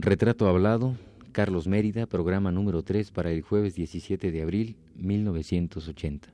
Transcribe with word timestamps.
Retrato 0.00 0.46
Hablado, 0.46 0.96
Carlos 1.32 1.66
Mérida, 1.66 2.06
programa 2.06 2.52
número 2.52 2.84
3 2.84 3.10
para 3.10 3.32
el 3.32 3.42
jueves 3.42 3.74
17 3.74 4.30
de 4.30 4.42
abril 4.42 4.76
1980. 4.94 6.28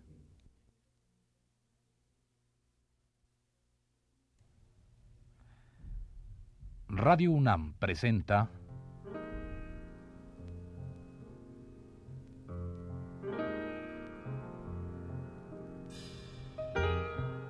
Radio 6.89 7.33
UNAM 7.33 7.73
presenta 7.79 8.51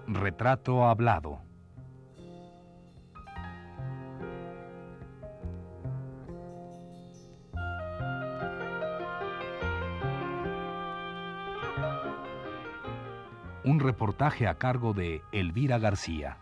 Retrato 0.06 0.84
Hablado. 0.84 1.40
Un 13.64 13.80
reportaje 13.80 14.46
a 14.46 14.58
cargo 14.58 14.92
de 14.92 15.22
Elvira 15.32 15.78
García. 15.78 16.36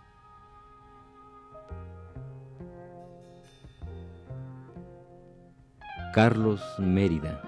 Carlos 6.12 6.60
Mérida. 6.80 7.40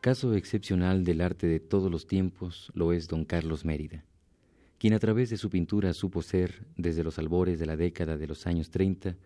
Caso 0.00 0.34
excepcional 0.34 1.02
del 1.02 1.22
arte 1.22 1.48
de 1.48 1.58
todos 1.58 1.90
los 1.90 2.06
tiempos 2.06 2.70
lo 2.72 2.92
es 2.92 3.08
don 3.08 3.24
Carlos 3.24 3.64
Mérida, 3.64 4.04
quien 4.84 4.92
a 4.92 4.98
través 4.98 5.30
de 5.30 5.38
su 5.38 5.48
pintura 5.48 5.94
supo 5.94 6.20
ser, 6.20 6.66
desde 6.76 7.02
los 7.02 7.18
albores 7.18 7.58
de 7.58 7.64
la 7.64 7.74
década 7.74 8.18
de 8.18 8.26
los 8.26 8.46
años 8.46 8.68
30, 8.68 9.16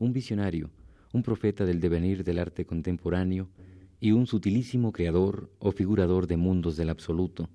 un 0.00 0.12
visionario, 0.12 0.70
un 1.12 1.22
profeta 1.22 1.64
del 1.64 1.78
devenir 1.78 2.24
del 2.24 2.40
arte 2.40 2.64
contemporáneo 2.64 3.48
y 4.00 4.10
un 4.10 4.26
sutilísimo 4.26 4.90
creador 4.90 5.52
o 5.60 5.70
figurador 5.70 6.26
de 6.26 6.36
mundos 6.36 6.76
del 6.76 6.90
absoluto, 6.90 7.48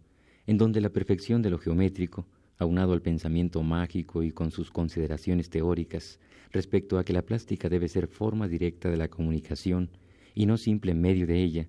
en 0.47 0.57
donde 0.57 0.79
la 0.79 0.89
perfección 0.89 1.41
de 1.41 1.49
lo 1.49 1.59
geométrico, 1.59 2.25
aunado 2.59 2.93
al 2.93 3.01
pensamiento 3.01 3.61
mágico 3.61 4.23
y 4.23 4.31
con 4.31 4.51
sus 4.51 4.71
consideraciones 4.71 5.49
teóricas 5.49 6.17
respecto 6.53 6.97
a 6.97 7.03
que 7.03 7.11
la 7.11 7.23
plástica 7.23 7.67
debe 7.67 7.89
ser 7.89 8.07
forma 8.07 8.47
directa 8.47 8.89
de 8.89 8.95
la 8.95 9.09
comunicación 9.09 9.89
y 10.33 10.45
no 10.45 10.55
simple 10.55 10.93
medio 10.93 11.27
de 11.27 11.43
ella, 11.43 11.67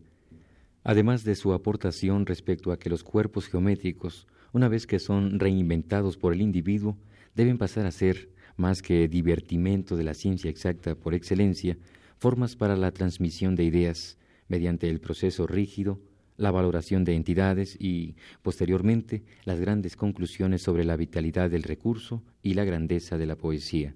además 0.84 1.25
de 1.25 1.34
su 1.34 1.52
aportación 1.52 2.27
respecto 2.27 2.70
a 2.70 2.78
que 2.78 2.91
los 2.91 3.02
cuerpos 3.02 3.48
geométricos, 3.48 4.28
una 4.53 4.69
vez 4.69 4.87
que 4.87 4.98
son 4.98 5.39
reinventados 5.39 6.17
por 6.17 6.33
el 6.33 6.41
individuo, 6.41 6.97
deben 7.34 7.59
pasar 7.59 7.87
a 7.87 7.91
ser, 7.91 8.31
más 8.56 8.83
que 8.83 9.09
divertimento 9.09 9.97
de 9.97 10.05
la 10.05 10.15
ciencia 10.15 10.51
exacta 10.51 10.95
por 10.95 11.15
excelencia, 11.15 11.79
formas 12.19 12.56
para 12.56 12.77
la 12.77 12.91
transmisión 12.91 13.55
de 13.56 13.65
ideas, 13.65 14.19
mediante 14.48 14.89
el 14.89 15.01
proceso 15.01 15.47
rígido, 15.47 16.01
la 16.37 16.51
valoración 16.51 17.05
de 17.05 17.15
entidades 17.15 17.77
y, 17.78 18.17
posteriormente, 18.43 19.23
las 19.45 19.61
grandes 19.61 19.97
conclusiones 19.97 20.62
sobre 20.62 20.84
la 20.84 20.97
vitalidad 20.97 21.51
del 21.51 21.62
recurso 21.62 22.23
y 22.43 22.55
la 22.55 22.65
grandeza 22.65 23.19
de 23.19 23.27
la 23.27 23.37
poesía. 23.37 23.95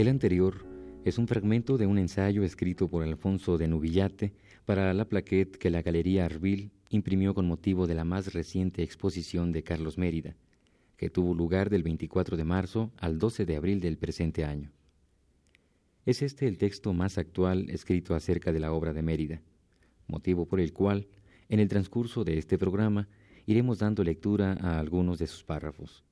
El 0.00 0.08
anterior 0.08 0.64
es 1.04 1.18
un 1.18 1.28
fragmento 1.28 1.76
de 1.76 1.84
un 1.84 1.98
ensayo 1.98 2.42
escrito 2.42 2.88
por 2.88 3.02
Alfonso 3.02 3.58
de 3.58 3.68
Nubillate 3.68 4.32
para 4.64 4.94
la 4.94 5.04
plaquette 5.04 5.58
que 5.58 5.68
la 5.68 5.82
Galería 5.82 6.24
Arbil 6.24 6.70
imprimió 6.88 7.34
con 7.34 7.46
motivo 7.46 7.86
de 7.86 7.94
la 7.94 8.04
más 8.04 8.32
reciente 8.32 8.82
exposición 8.82 9.52
de 9.52 9.62
Carlos 9.62 9.98
Mérida, 9.98 10.36
que 10.96 11.10
tuvo 11.10 11.34
lugar 11.34 11.68
del 11.68 11.82
24 11.82 12.38
de 12.38 12.44
marzo 12.44 12.90
al 12.96 13.18
12 13.18 13.44
de 13.44 13.56
abril 13.56 13.80
del 13.80 13.98
presente 13.98 14.42
año. 14.42 14.72
Es 16.06 16.22
este 16.22 16.48
el 16.48 16.56
texto 16.56 16.94
más 16.94 17.18
actual 17.18 17.68
escrito 17.68 18.14
acerca 18.14 18.52
de 18.52 18.60
la 18.60 18.72
obra 18.72 18.94
de 18.94 19.02
Mérida, 19.02 19.42
motivo 20.06 20.46
por 20.46 20.60
el 20.60 20.72
cual, 20.72 21.08
en 21.50 21.60
el 21.60 21.68
transcurso 21.68 22.24
de 22.24 22.38
este 22.38 22.56
programa, 22.56 23.06
iremos 23.44 23.80
dando 23.80 24.02
lectura 24.02 24.54
a 24.62 24.80
algunos 24.80 25.18
de 25.18 25.26
sus 25.26 25.44
párrafos. 25.44 26.04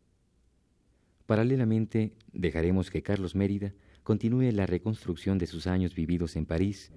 Paralelamente, 1.28 2.14
dejaremos 2.32 2.90
que 2.90 3.02
Carlos 3.02 3.34
Mérida 3.34 3.74
continúe 4.02 4.50
la 4.50 4.64
reconstrucción 4.64 5.36
de 5.36 5.46
sus 5.46 5.66
años 5.66 5.94
vividos 5.94 6.36
en 6.36 6.46
París, 6.46 6.90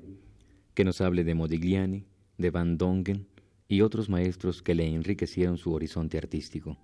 que 0.74 0.86
nos 0.86 1.02
hable 1.02 1.26
de 1.26 1.36
Modigliani, 1.36 2.06
de 2.38 2.50
Van 2.50 2.78
Dongen 2.78 3.28
y 3.68 3.82
otros 3.82 4.08
maestros 4.08 4.62
que 4.62 4.74
le 4.74 4.88
enriquecieron 4.88 5.58
su 5.58 5.74
horizonte 5.74 6.18
artístico. 6.18 6.78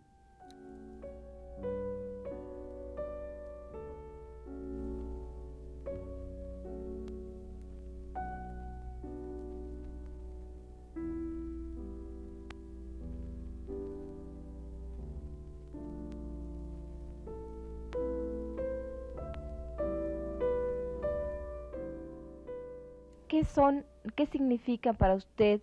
Significa 24.47 24.93
para 24.93 25.15
usted 25.15 25.59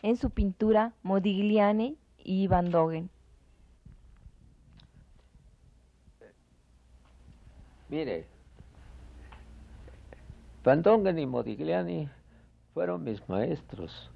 en 0.00 0.16
su 0.16 0.30
pintura 0.30 0.94
Modigliani 1.02 1.98
y 2.16 2.46
Van 2.46 2.70
Dogen? 2.70 3.10
Mire, 7.90 8.24
Van 10.64 10.80
Dongen 10.80 11.18
y 11.18 11.26
Modigliani 11.26 12.08
fueron 12.72 13.04
mis 13.04 13.28
maestros, 13.28 14.10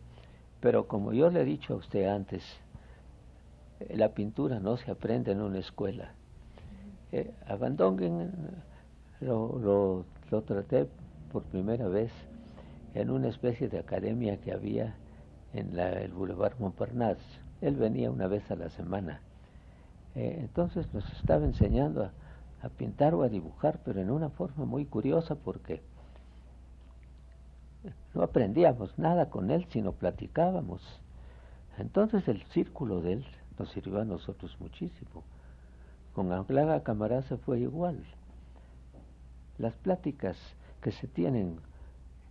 pero 0.60 0.88
como 0.88 1.12
yo 1.12 1.28
le 1.28 1.42
he 1.42 1.44
dicho 1.44 1.74
a 1.74 1.76
usted 1.76 2.06
antes, 2.06 2.42
eh, 3.80 3.96
la 3.98 4.14
pintura 4.14 4.60
no 4.60 4.78
se 4.78 4.90
aprende 4.92 5.32
en 5.32 5.42
una 5.42 5.58
escuela. 5.58 6.14
Eh, 7.12 7.34
a 7.46 7.56
Van 7.56 7.76
Dongen 7.76 8.32
lo, 9.20 9.58
lo, 9.58 10.06
lo 10.30 10.42
traté 10.42 10.88
por 11.30 11.42
primera 11.42 11.86
vez 11.88 12.10
en 12.94 13.10
una 13.10 13.28
especie 13.28 13.69
de 13.69 13.78
academia 13.78 14.41
que 14.41 14.53
había 14.53 14.94
en 15.53 15.77
la, 15.77 15.91
el 15.91 16.12
Boulevard 16.12 16.59
Montparnasse. 16.59 17.21
Él 17.60 17.77
venía 17.77 18.10
una 18.10 18.28
vez 18.28 18.49
a 18.50 18.56
la 18.56 18.71
semana. 18.71 19.21
Eh, 20.15 20.37
entonces 20.41 20.93
nos 20.94 21.10
estaba 21.12 21.44
enseñando 21.44 22.10
a, 22.62 22.69
pintar 22.78 23.15
o 23.15 23.22
a 23.22 23.28
dibujar, 23.28 23.81
pero 23.84 24.00
en 24.00 24.10
una 24.10 24.31
forma 24.31 24.65
muy 24.65 24.87
curiosa 24.87 25.34
porque 25.34 25.82
no 28.15 28.22
aprendíamos 28.22 28.99
nada 28.99 29.28
con 29.28 29.50
él, 29.50 29.66
sino 29.71 29.93
platicábamos. 29.93 30.81
Entonces 31.78 32.26
el 32.28 32.43
círculo 32.44 33.03
de 33.03 33.15
él 33.15 33.26
nos 33.59 33.71
sirvió 33.71 34.00
a 34.00 34.05
nosotros 34.05 34.56
muchísimo. 34.61 35.25
Con 36.15 36.32
Anglaga 36.32 36.82
Camaraza 36.84 37.37
fue 37.38 37.61
igual. 37.61 38.03
Las 39.59 39.75
pláticas 39.75 40.37
que 40.81 40.93
se 40.93 41.09
tienen 41.09 41.59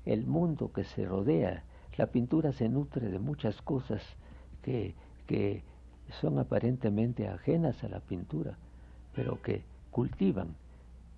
el 0.06 0.26
mundo 0.26 0.72
que 0.72 0.84
se 0.84 1.06
rodea. 1.06 1.64
La 1.98 2.08
pintura 2.08 2.52
se 2.54 2.70
nutre 2.70 3.10
de 3.10 3.20
muchas 3.20 3.62
cosas 3.62 4.02
que, 4.62 4.96
que 5.28 5.64
son 6.22 6.40
aparentemente 6.40 7.28
ajenas 7.28 7.84
a 7.84 7.90
la 7.90 8.00
pintura, 8.00 8.58
pero 9.16 9.42
que 9.42 9.64
cultivan. 9.92 10.56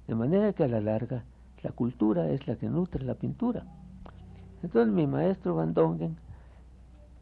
De 0.08 0.16
manera 0.16 0.54
que 0.54 0.64
a 0.64 0.68
la 0.68 0.82
larga 0.82 1.24
la 1.64 1.72
cultura 1.72 2.30
es 2.30 2.48
la 2.48 2.58
que 2.58 2.68
nutre 2.68 3.04
la 3.04 3.16
pintura. 3.16 3.66
Entonces 4.62 4.94
mi 4.94 5.08
maestro 5.08 5.56
Van 5.56 5.74
Dongen 5.74 6.18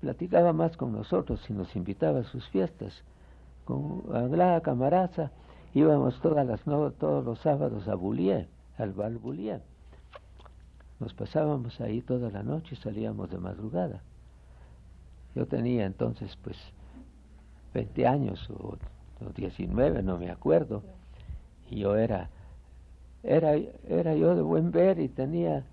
platicaba 0.01 0.51
más 0.51 0.75
con 0.75 0.91
nosotros 0.91 1.49
y 1.49 1.53
nos 1.53 1.73
invitaba 1.77 2.19
a 2.19 2.23
sus 2.25 2.47
fiestas. 2.49 3.03
Con 3.63 4.03
Aglada 4.13 4.59
Camaraza 4.59 5.31
íbamos 5.73 6.19
todas 6.19 6.45
las 6.45 6.67
no, 6.67 6.91
todos 6.91 7.23
los 7.23 7.39
sábados 7.39 7.87
a 7.87 7.95
Boulier, 7.95 8.49
al 8.77 8.91
Val 8.91 9.17
Boulier. 9.17 9.61
Nos 11.03 11.13
pasábamos 11.13 11.81
ahí 11.81 12.01
toda 12.01 12.31
la 12.31 12.43
noche 12.43 12.75
y 12.75 12.77
salíamos 12.77 13.29
de 13.29 13.37
madrugada. 13.37 14.01
Yo 15.35 15.45
tenía 15.45 15.85
entonces 15.85 16.37
pues 16.41 16.55
20 17.73 18.07
años 18.07 18.49
o, 18.49 18.77
o 19.19 19.29
19, 19.35 20.01
no 20.01 20.17
me 20.17 20.31
acuerdo, 20.31 20.81
y 21.69 21.79
yo 21.79 21.97
era, 21.97 22.29
era, 23.21 23.55
era 23.55 24.15
yo 24.15 24.33
de 24.33 24.43
buen 24.43 24.71
ver 24.71 24.99
y 24.99 25.09
tenía 25.09 25.65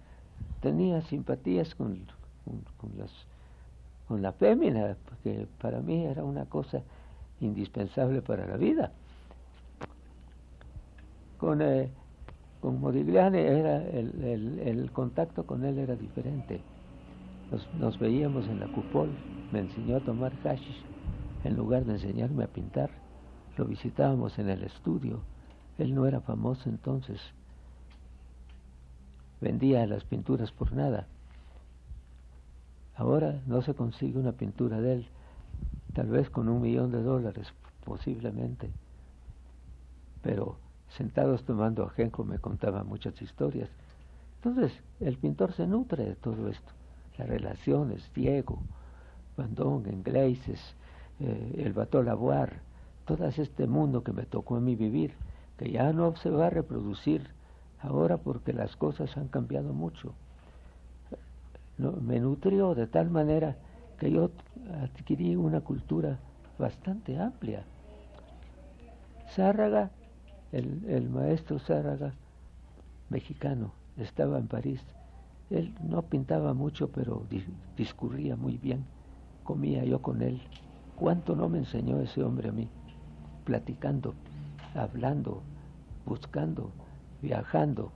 tenía 0.61 1.01
simpatías 1.03 1.77
con, 1.77 2.07
con, 2.77 2.91
las, 2.99 3.11
con 4.09 4.23
la 4.23 4.33
fémina, 4.33 4.97
porque 5.09 5.47
para 5.61 5.81
mí 5.81 6.07
era 6.07 6.25
una 6.25 6.47
cosa 6.47 6.83
indispensable 7.41 8.21
para 8.21 8.47
la 8.47 8.57
vida. 8.57 8.91
Con, 11.39 11.63
eh, 11.63 11.89
con 12.61 12.81
Modigliani 12.81 13.39
era 13.39 13.77
el, 13.89 14.61
el, 14.61 14.91
contacto 14.93 15.47
con 15.47 15.65
él 15.65 15.79
era 15.79 15.97
diferente. 15.97 16.61
Nos, 17.79 17.99
veíamos 17.99 18.47
en 18.47 18.61
la 18.61 18.69
cupol, 18.69 19.11
me 19.51 19.61
enseñó 19.61 19.97
a 19.97 20.01
tomar 20.01 20.33
hashish 20.43 20.85
en 21.45 21.57
lugar 21.57 21.85
de 21.85 21.95
enseñarme 21.95 22.45
a 22.45 22.49
pintar. 22.49 22.91
Lo 23.57 23.65
visitábamos 23.65 24.39
en 24.39 24.51
el 24.51 24.63
estudio. 24.63 25.21
Él 25.79 25.95
no 25.95 26.07
era 26.07 26.21
famoso 26.21 26.69
entonces. 26.69 27.21
Vendía 29.41 29.87
las 29.87 30.05
pinturas 30.05 30.53
por 30.53 30.73
nada. 30.73 31.07
Ahora 32.95 33.41
no 33.47 33.63
se 33.63 33.75
consigue 33.75 34.19
una 34.19 34.33
pintura 34.33 34.81
de 34.81 34.93
él, 34.93 35.09
tal 35.95 36.09
vez 36.09 36.29
con 36.29 36.51
un 36.51 36.61
millón 36.61 36.93
de 36.93 37.03
dólares, 37.03 37.49
posiblemente. 37.85 38.71
Pero 40.23 40.59
sentados 40.97 41.45
tomando 41.45 41.85
ajenjo 41.85 42.25
me 42.25 42.39
contaba 42.39 42.85
muchas 42.85 43.21
historias. 43.23 43.69
Entonces, 44.37 44.73
el 45.01 45.17
pintor 45.17 45.53
se 45.53 45.67
nutre 45.67 46.05
de 46.05 46.15
todo 46.17 46.49
esto. 46.49 46.73
Las 47.19 47.29
relaciones, 47.29 48.11
Diego, 48.15 48.59
Bandón, 49.37 49.87
Ingleses, 49.93 50.61
eh, 51.21 51.55
el 51.59 51.73
Bateau 51.73 52.03
Lavoir, 52.03 52.61
todo 53.05 53.27
este 53.27 53.67
mundo 53.67 54.03
que 54.03 54.13
me 54.13 54.25
tocó 54.25 54.57
a 54.57 54.61
mí 54.61 54.77
vivir, 54.77 55.15
que 55.59 55.71
ya 55.71 55.93
no 55.93 56.17
se 56.17 56.31
va 56.31 56.47
a 56.47 56.51
reproducir 56.51 57.29
ahora 57.83 58.17
porque 58.17 58.53
las 58.53 58.77
cosas 58.77 59.17
han 59.17 59.29
cambiado 59.29 59.73
mucho. 59.73 60.15
me 61.79 62.21
nutrió 62.21 62.75
de 62.75 62.87
tal 62.87 63.11
manera 63.11 63.57
que 63.99 64.11
yo 64.11 64.31
adquirí 64.83 65.37
una 65.37 65.61
cultura 65.61 66.19
bastante 66.59 67.19
amplia. 67.19 67.65
Zárraga, 69.35 69.91
el, 70.53 70.85
el 70.89 71.09
maestro 71.09 71.59
Zárraga, 71.59 72.15
mexicano, 73.09 73.73
estaba 73.97 74.39
en 74.39 74.47
París. 74.47 74.81
Él 75.51 75.75
no 75.83 76.03
pintaba 76.03 76.55
mucho, 76.55 76.91
pero 76.91 77.25
discurría 77.77 78.37
muy 78.37 78.57
bien. 78.57 78.85
Comía 79.45 79.85
yo 79.85 80.01
con 80.01 80.23
él. 80.23 80.41
¿Cuánto 80.97 81.35
no 81.35 81.49
me 81.49 81.59
enseñó 81.59 81.99
ese 82.01 82.23
hombre 82.23 82.51
a 82.51 82.53
mí? 82.53 82.69
Platicando, 83.45 84.15
hablando, 84.75 85.43
buscando, 86.07 86.71
viajando. 87.21 87.91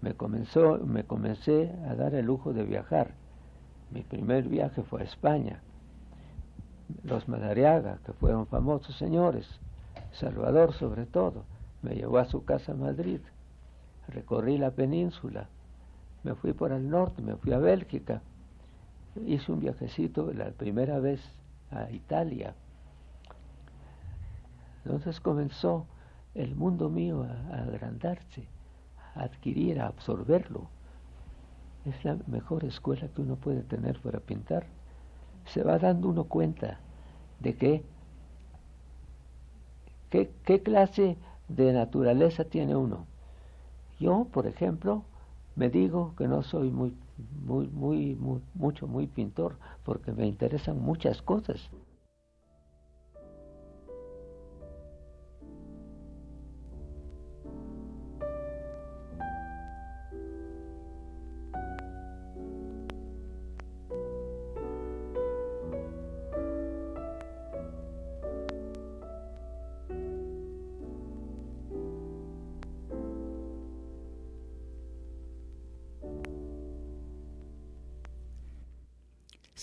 Me, 0.00 0.14
comenzó, 0.14 0.78
me 0.78 1.04
comencé 1.04 1.72
a 1.88 1.94
dar 1.94 2.14
el 2.14 2.26
lujo 2.26 2.52
de 2.52 2.64
viajar. 2.64 3.12
Mi 3.90 4.02
primer 4.02 4.48
viaje 4.48 4.82
fue 4.82 5.02
a 5.02 5.04
España. 5.04 5.60
Los 7.02 7.28
Madariaga, 7.28 7.98
que 8.04 8.12
fueron 8.12 8.46
famosos 8.46 8.96
señores, 8.96 9.46
Salvador 10.12 10.72
sobre 10.74 11.06
todo, 11.06 11.44
me 11.84 11.94
llevó 11.94 12.18
a 12.18 12.24
su 12.24 12.44
casa 12.44 12.72
a 12.72 12.76
Madrid. 12.76 13.20
Recorrí 14.08 14.58
la 14.58 14.70
península, 14.70 15.48
me 16.22 16.34
fui 16.34 16.54
por 16.54 16.72
el 16.72 16.88
norte, 16.88 17.22
me 17.22 17.36
fui 17.36 17.52
a 17.52 17.58
Bélgica. 17.58 18.22
Hice 19.26 19.52
un 19.52 19.60
viajecito 19.60 20.32
la 20.32 20.50
primera 20.50 20.98
vez 20.98 21.20
a 21.70 21.90
Italia. 21.90 22.54
Entonces 24.84 25.20
comenzó 25.20 25.86
el 26.34 26.56
mundo 26.56 26.90
mío 26.90 27.22
a, 27.22 27.62
agrandarse, 27.62 28.46
a 29.14 29.22
adquirir, 29.22 29.80
a 29.80 29.86
absorberlo. 29.86 30.68
Es 31.84 32.02
la 32.04 32.16
mejor 32.26 32.64
escuela 32.64 33.08
que 33.08 33.20
uno 33.20 33.36
puede 33.36 33.62
tener 33.62 34.00
para 34.00 34.20
pintar. 34.20 34.66
Se 35.46 35.62
va 35.62 35.78
dando 35.78 36.08
uno 36.08 36.24
cuenta 36.24 36.80
de 37.40 37.54
que 37.56 37.84
qué, 40.08 40.30
qué 40.44 40.62
clase 40.62 41.18
de 41.48 41.72
naturaleza 41.72 42.44
tiene 42.44 42.76
uno. 42.76 43.06
Yo, 43.98 44.26
por 44.32 44.46
ejemplo, 44.46 45.04
me 45.56 45.70
digo 45.70 46.14
que 46.16 46.28
no 46.28 46.42
soy 46.42 46.70
muy, 46.70 46.94
muy, 47.46 47.68
muy, 47.68 48.14
muy, 48.16 48.42
mucho, 48.54 48.86
muy 48.86 49.06
pintor, 49.06 49.56
porque 49.84 50.12
me 50.12 50.26
interesan 50.26 50.80
muchas 50.80 51.22
cosas. 51.22 51.70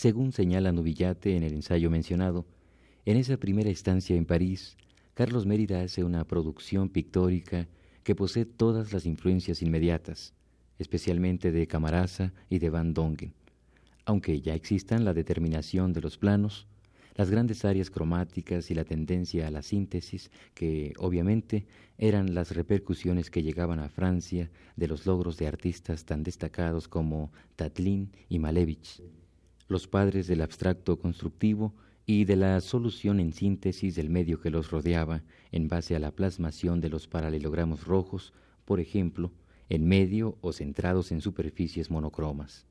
Según 0.01 0.31
señala 0.31 0.71
Nubillate 0.71 1.37
en 1.37 1.43
el 1.43 1.53
ensayo 1.53 1.91
mencionado, 1.91 2.47
en 3.05 3.17
esa 3.17 3.37
primera 3.37 3.69
estancia 3.69 4.15
en 4.15 4.25
París, 4.25 4.75
Carlos 5.13 5.45
Mérida 5.45 5.83
hace 5.83 6.03
una 6.03 6.25
producción 6.25 6.89
pictórica 6.89 7.67
que 8.03 8.15
posee 8.15 8.45
todas 8.45 8.93
las 8.93 9.05
influencias 9.05 9.61
inmediatas, 9.61 10.33
especialmente 10.79 11.51
de 11.51 11.67
Camarasa 11.67 12.33
y 12.49 12.57
de 12.57 12.71
Van 12.71 12.95
Dongen. 12.95 13.35
Aunque 14.05 14.41
ya 14.41 14.55
existan 14.55 15.05
la 15.05 15.13
determinación 15.13 15.93
de 15.93 16.01
los 16.01 16.17
planos, 16.17 16.65
las 17.13 17.29
grandes 17.29 17.63
áreas 17.63 17.91
cromáticas 17.91 18.71
y 18.71 18.73
la 18.73 18.85
tendencia 18.85 19.45
a 19.45 19.51
la 19.51 19.61
síntesis, 19.61 20.31
que 20.55 20.93
obviamente 20.97 21.67
eran 21.99 22.33
las 22.33 22.55
repercusiones 22.55 23.29
que 23.29 23.43
llegaban 23.43 23.77
a 23.77 23.89
Francia 23.89 24.49
de 24.75 24.87
los 24.87 25.05
logros 25.05 25.37
de 25.37 25.45
artistas 25.45 26.05
tan 26.05 26.23
destacados 26.23 26.87
como 26.87 27.31
Tatlin 27.55 28.09
y 28.29 28.39
Malevich 28.39 29.03
los 29.71 29.87
padres 29.87 30.27
del 30.27 30.41
abstracto 30.41 30.99
constructivo 30.99 31.73
y 32.05 32.25
de 32.25 32.35
la 32.35 32.59
solución 32.61 33.19
en 33.19 33.33
síntesis 33.33 33.95
del 33.95 34.09
medio 34.09 34.41
que 34.41 34.49
los 34.49 34.69
rodeaba 34.69 35.23
en 35.51 35.67
base 35.67 35.95
a 35.95 35.99
la 35.99 36.11
plasmación 36.11 36.81
de 36.81 36.89
los 36.89 37.07
paralelogramos 37.07 37.85
rojos, 37.85 38.33
por 38.65 38.79
ejemplo, 38.79 39.31
en 39.69 39.87
medio 39.87 40.37
o 40.41 40.51
centrados 40.51 41.11
en 41.11 41.21
superficies 41.21 41.89
monocromas. 41.89 42.65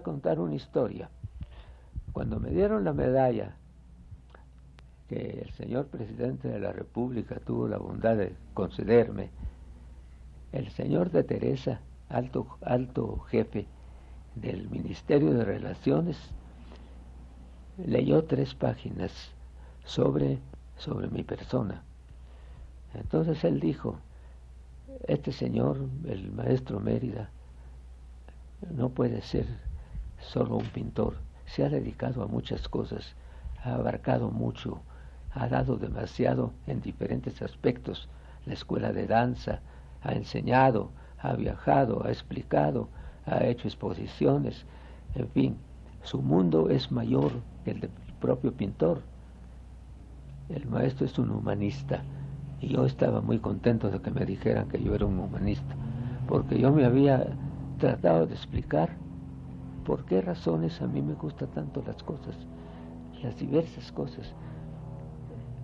Contar 0.00 0.40
una 0.40 0.54
historia. 0.54 1.10
Cuando 2.12 2.40
me 2.40 2.50
dieron 2.50 2.84
la 2.84 2.92
medalla 2.92 3.56
que 5.08 5.42
el 5.46 5.50
señor 5.52 5.86
presidente 5.86 6.48
de 6.48 6.60
la 6.60 6.72
República 6.72 7.40
tuvo 7.40 7.68
la 7.68 7.78
bondad 7.78 8.16
de 8.16 8.34
concederme, 8.54 9.30
el 10.52 10.70
señor 10.70 11.10
de 11.10 11.24
Teresa, 11.24 11.80
alto, 12.08 12.58
alto 12.62 13.20
jefe 13.30 13.66
del 14.34 14.68
Ministerio 14.68 15.32
de 15.32 15.44
Relaciones, 15.44 16.18
leyó 17.78 18.24
tres 18.24 18.54
páginas 18.54 19.12
sobre, 19.84 20.38
sobre 20.76 21.08
mi 21.08 21.22
persona. 21.22 21.82
Entonces 22.94 23.44
él 23.44 23.60
dijo, 23.60 23.98
este 25.06 25.32
señor, 25.32 25.78
el 26.06 26.32
maestro 26.32 26.80
Mérida, 26.80 27.30
no 28.70 28.90
puede 28.90 29.22
ser 29.22 29.46
solo 30.20 30.56
un 30.56 30.66
pintor. 30.66 31.16
Se 31.46 31.64
ha 31.64 31.68
dedicado 31.68 32.22
a 32.22 32.26
muchas 32.26 32.68
cosas, 32.68 33.14
ha 33.64 33.74
abarcado 33.74 34.30
mucho, 34.30 34.82
ha 35.32 35.48
dado 35.48 35.76
demasiado 35.76 36.52
en 36.66 36.80
diferentes 36.80 37.40
aspectos. 37.42 38.08
La 38.46 38.54
escuela 38.54 38.92
de 38.92 39.06
danza, 39.06 39.60
ha 40.02 40.12
enseñado, 40.12 40.90
ha 41.18 41.34
viajado, 41.34 42.04
ha 42.04 42.08
explicado, 42.08 42.88
ha 43.26 43.44
hecho 43.44 43.68
exposiciones, 43.68 44.64
en 45.14 45.28
fin, 45.28 45.56
su 46.02 46.22
mundo 46.22 46.70
es 46.70 46.90
mayor 46.92 47.32
que 47.64 47.72
el 47.72 47.80
del 47.80 47.90
propio 48.20 48.52
pintor. 48.52 49.02
El 50.48 50.66
maestro 50.66 51.06
es 51.06 51.18
un 51.18 51.30
humanista 51.30 52.02
y 52.60 52.68
yo 52.68 52.86
estaba 52.86 53.20
muy 53.20 53.38
contento 53.38 53.90
de 53.90 54.00
que 54.00 54.10
me 54.10 54.24
dijeran 54.24 54.68
que 54.68 54.82
yo 54.82 54.94
era 54.94 55.06
un 55.06 55.18
humanista, 55.18 55.74
porque 56.26 56.58
yo 56.58 56.72
me 56.72 56.84
había 56.84 57.26
tratado 57.78 58.26
de 58.26 58.34
explicar 58.34 58.90
por 59.88 60.04
qué 60.04 60.20
razones 60.20 60.82
a 60.82 60.86
mí 60.86 61.00
me 61.00 61.14
gustan 61.14 61.48
tanto 61.48 61.82
las 61.82 62.02
cosas, 62.02 62.36
las 63.22 63.38
diversas 63.38 63.90
cosas. 63.90 64.34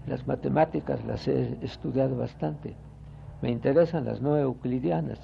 Las 0.07 0.27
matemáticas 0.27 1.05
las 1.05 1.29
he 1.29 1.59
estudiado 1.61 2.17
bastante. 2.17 2.75
Me 3.43 3.51
interesan 3.51 4.07
las 4.07 4.23
no 4.23 4.39
euclidianas. 4.39 5.19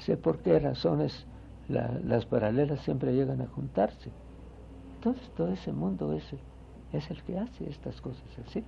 Sé 0.00 0.16
por 0.16 0.38
qué 0.38 0.58
razones 0.58 1.26
las 1.68 2.26
paralelas 2.26 2.80
siempre 2.80 3.14
llegan 3.14 3.40
a 3.40 3.46
juntarse. 3.46 4.10
Entonces 4.96 5.30
todo 5.36 5.52
ese 5.52 5.72
mundo 5.72 6.12
es, 6.12 6.24
es 6.92 7.08
el 7.08 7.22
que 7.22 7.38
hace 7.38 7.70
estas 7.70 8.00
cosas 8.00 8.26
así. 8.48 8.64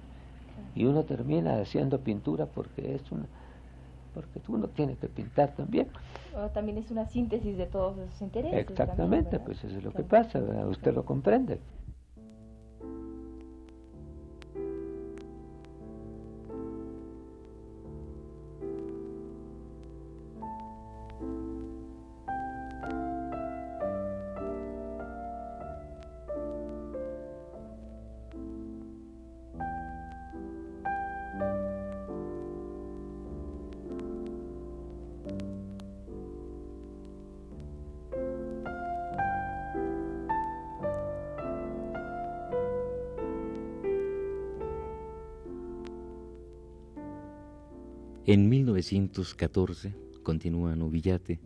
Y 0.77 0.85
uno 0.85 1.03
termina 1.03 1.59
haciendo 1.59 1.99
pintura 1.99 2.47
porque 2.47 2.95
es 2.95 3.11
una 3.11 3.27
porque 4.15 4.41
uno 4.49 4.69
tiene 4.69 4.97
que 4.97 5.09
pintar 5.09 5.55
también. 5.55 5.89
O 6.37 6.49
también 6.49 6.79
es 6.79 6.91
una 6.91 7.07
síntesis 7.07 7.57
de 7.57 7.67
todos 7.67 7.99
esos 7.99 8.23
intereses. 8.23 8.59
Exactamente, 8.59 9.39
pues 9.41 9.63
eso 9.65 9.77
es 9.77 9.85
lo 9.85 9.93
que 9.93 10.03
pasa, 10.03 10.39
usted 10.67 10.95
lo 10.95 11.05
comprende. 11.05 11.59
1914, 48.83 49.95
continúa 50.25 50.75
Nubillate, 50.75 51.41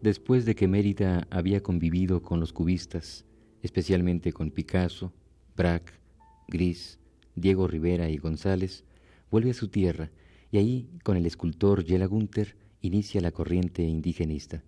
después 0.00 0.46
de 0.46 0.54
que 0.54 0.68
Mérida 0.68 1.26
había 1.30 1.62
convivido 1.62 2.22
con 2.22 2.40
los 2.40 2.52
cubistas, 2.52 3.26
especialmente 3.62 4.32
con 4.32 4.50
Picasso, 4.50 5.12
Braque, 5.54 5.92
Gris, 6.48 6.98
Diego 7.36 7.66
Rivera 7.68 8.08
y 8.08 8.16
González, 8.16 8.84
vuelve 9.30 9.50
a 9.50 9.54
su 9.54 9.68
tierra 9.68 10.10
y 10.50 10.56
ahí, 10.56 10.88
con 11.04 11.16
el 11.16 11.26
escultor 11.26 11.84
Yela 11.84 12.06
Gunther, 12.06 12.56
inicia 12.80 13.20
la 13.20 13.32
corriente 13.32 13.82
indigenista. 13.82 14.64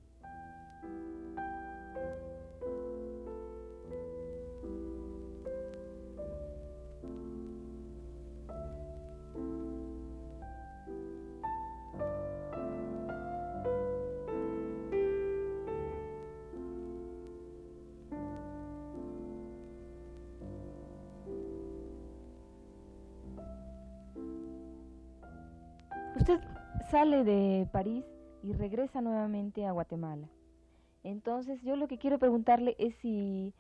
Guatemala. 29.83 30.29
Entonces, 31.03 31.61
yo 31.63 31.75
lo 31.75 31.89
que 31.89 31.99
quiero 31.99 32.21
preguntarle 32.21 32.77
es 32.79 32.95
si, 33.03 33.53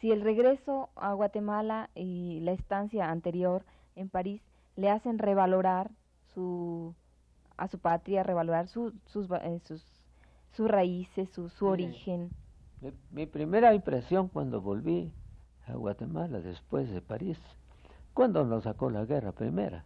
si 0.00 0.10
el 0.10 0.22
regreso 0.22 0.90
a 0.96 1.12
Guatemala 1.12 1.90
y 1.94 2.40
la 2.40 2.50
estancia 2.50 3.10
anterior 3.10 3.64
en 3.94 4.08
París 4.08 4.42
le 4.74 4.90
hacen 4.90 5.18
revalorar 5.18 5.92
su, 6.34 6.94
a 7.56 7.68
su 7.68 7.78
patria, 7.78 8.24
revalorar 8.24 8.66
sus, 8.66 8.92
eh, 8.92 9.60
sus, 9.64 9.84
sus, 10.50 10.68
raíces, 10.68 11.28
su, 11.30 11.48
su 11.48 11.66
origen. 11.66 12.30
Mi, 12.80 12.92
mi, 13.12 13.26
primera 13.26 13.72
impresión 13.72 14.26
cuando 14.26 14.60
volví 14.60 15.12
a 15.68 15.74
Guatemala 15.74 16.40
después 16.40 16.90
de 16.90 17.00
París, 17.00 17.38
cuando 18.14 18.44
nos 18.44 18.64
sacó 18.64 18.90
la 18.90 19.04
guerra 19.04 19.30
primera, 19.30 19.84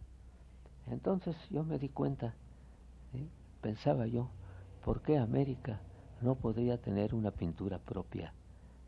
entonces 0.87 1.35
yo 1.51 1.63
me 1.63 1.77
di 1.77 1.89
cuenta, 1.89 2.33
pensaba 3.61 4.07
yo, 4.07 4.29
¿por 4.83 5.01
qué 5.01 5.17
América 5.17 5.79
no 6.21 6.35
podría 6.35 6.77
tener 6.77 7.15
una 7.15 7.31
pintura 7.31 7.79
propia 7.79 8.33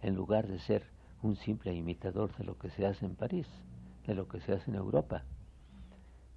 en 0.02 0.16
lugar 0.16 0.48
de 0.48 0.60
ser 0.60 0.84
un 1.22 1.36
simple 1.36 1.74
imitador 1.74 2.36
de 2.38 2.44
lo 2.44 2.58
que 2.58 2.70
se 2.70 2.86
hace 2.86 3.06
en 3.06 3.16
París, 3.16 3.48
de 4.06 4.14
lo 4.14 4.28
que 4.28 4.40
se 4.42 4.54
hace 4.54 4.70
en 4.70 4.76
Europa? 4.76 5.24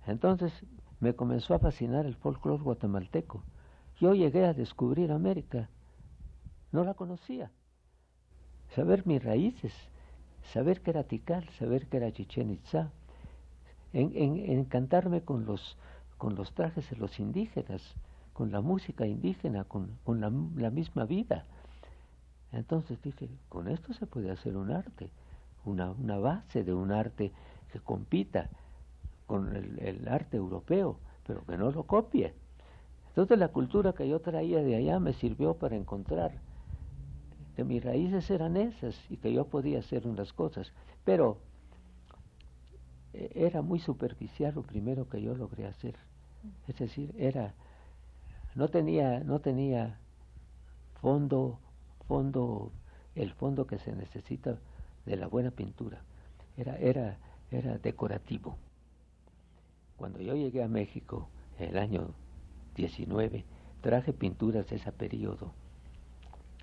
Entonces 0.07 0.53
me 1.01 1.15
comenzó 1.15 1.55
a 1.55 1.59
fascinar 1.59 2.07
el 2.07 2.15
folclore 2.15 2.63
guatemalteco. 2.63 3.43
Yo 4.01 4.15
llegué 4.15 4.47
a 4.47 4.55
descubrir 4.55 5.13
América, 5.13 5.69
no 6.73 6.85
la 6.85 6.95
conocía. 6.95 7.51
Saber 8.75 9.07
mis 9.07 9.23
raíces, 9.23 9.73
saber 10.53 10.83
que 10.83 10.91
era 10.91 11.05
Tikal, 11.05 11.49
saber 11.59 11.89
que 11.89 11.97
era 11.97 12.13
Chichen 12.13 12.51
Itza, 12.51 12.91
en, 13.93 14.15
encantarme 14.51 15.23
con 15.23 15.47
los, 15.47 15.77
con 16.17 16.35
los 16.35 16.53
trajes 16.53 16.89
de 16.91 16.97
los 16.97 17.19
indígenas, 17.19 17.97
con 18.39 18.53
la 18.53 18.61
música 18.61 19.05
indígena, 19.05 19.65
con, 19.65 19.99
con 20.05 20.21
la, 20.21 20.71
misma 20.71 21.07
vida. 21.07 21.45
Entonces 22.53 23.03
dije, 23.03 23.29
con 23.49 23.67
esto 23.67 23.93
se 23.95 24.07
puede 24.07 24.31
hacer 24.31 24.57
un 24.57 24.71
arte, 24.71 25.11
una, 25.65 25.91
una 25.91 26.19
base 26.19 26.63
de 26.63 26.73
un 26.73 26.93
arte 26.93 27.33
que 27.73 27.81
compita 27.81 28.49
con 29.27 29.57
el, 29.57 29.81
el, 29.81 30.07
arte 30.07 30.37
europeo, 30.37 31.01
pero 31.27 31.45
que 31.47 31.57
no 31.57 31.73
lo 31.73 31.83
copie. 31.83 32.33
Entonces 33.09 33.37
la 33.41 33.49
cultura 33.49 33.93
que 33.93 34.09
yo 34.09 34.21
traía 34.21 34.63
de 34.63 34.77
allá 34.77 35.01
me 35.01 35.15
sirvió 35.15 35.55
para 35.55 35.75
encontrar 35.75 36.31
que 37.57 37.65
mis 37.65 37.83
raíces 37.83 38.31
eran 38.31 38.57
esas 38.57 38.95
y 39.11 39.17
que 39.17 39.33
yo 39.33 39.49
podía 39.49 39.81
hacer 39.81 40.07
unas 40.07 40.33
cosas. 40.33 40.73
Pero 41.05 41.39
e, 43.15 43.33
era 43.35 43.63
muy 43.63 43.81
superficial 43.81 44.55
lo 44.55 44.63
primero 44.63 45.09
que 45.09 45.21
yo 45.21 45.35
logré 45.35 45.67
hacer. 45.67 45.97
Es 46.69 46.79
decir, 46.79 47.13
era 47.19 47.53
no 48.55 48.69
tenía 48.69 49.21
no 49.21 49.41
tenía 49.41 49.99
fondo 51.01 51.59
fondo 52.07 52.73
el 53.15 53.33
fondo 53.33 53.67
que 53.67 53.79
se 53.79 53.95
necesita 53.95 54.59
de 55.07 55.17
la 55.17 55.27
buena 55.27 55.51
pintura. 55.51 56.03
Era 56.57 56.77
era 56.77 57.19
era 57.51 57.79
decorativo. 57.79 58.57
Cuando 59.97 60.21
yo 60.21 60.35
llegué 60.35 60.63
a 60.63 60.69
México 60.69 61.29
en 61.59 61.71
el 61.71 61.79
año 61.79 62.15
19, 62.77 63.45
traje 63.81 64.13
pinturas 64.13 64.69
de 64.69 64.77
ese 64.77 64.93
periodo. 64.93 65.53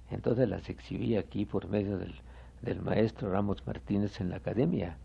Entonces 0.09 0.47
las 0.47 0.69
exhibí 0.69 1.17
aquí 1.17 1.45
por 1.45 1.67
medio 1.67 1.97
del, 1.97 2.15
del 2.61 2.81
maestro 2.81 3.31
Ramos 3.31 3.65
Martínez 3.65 4.21
en 4.21 4.29
la 4.29 4.37
academia. 4.37 4.97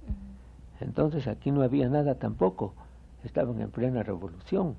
Entonces 0.81 1.27
aquí 1.27 1.51
no 1.51 1.63
había 1.63 1.89
nada 1.89 2.17
tampoco, 2.17 2.75
estaban 3.25 3.61
en 3.61 3.71
plena 3.71 4.03
revolución. 4.03 4.77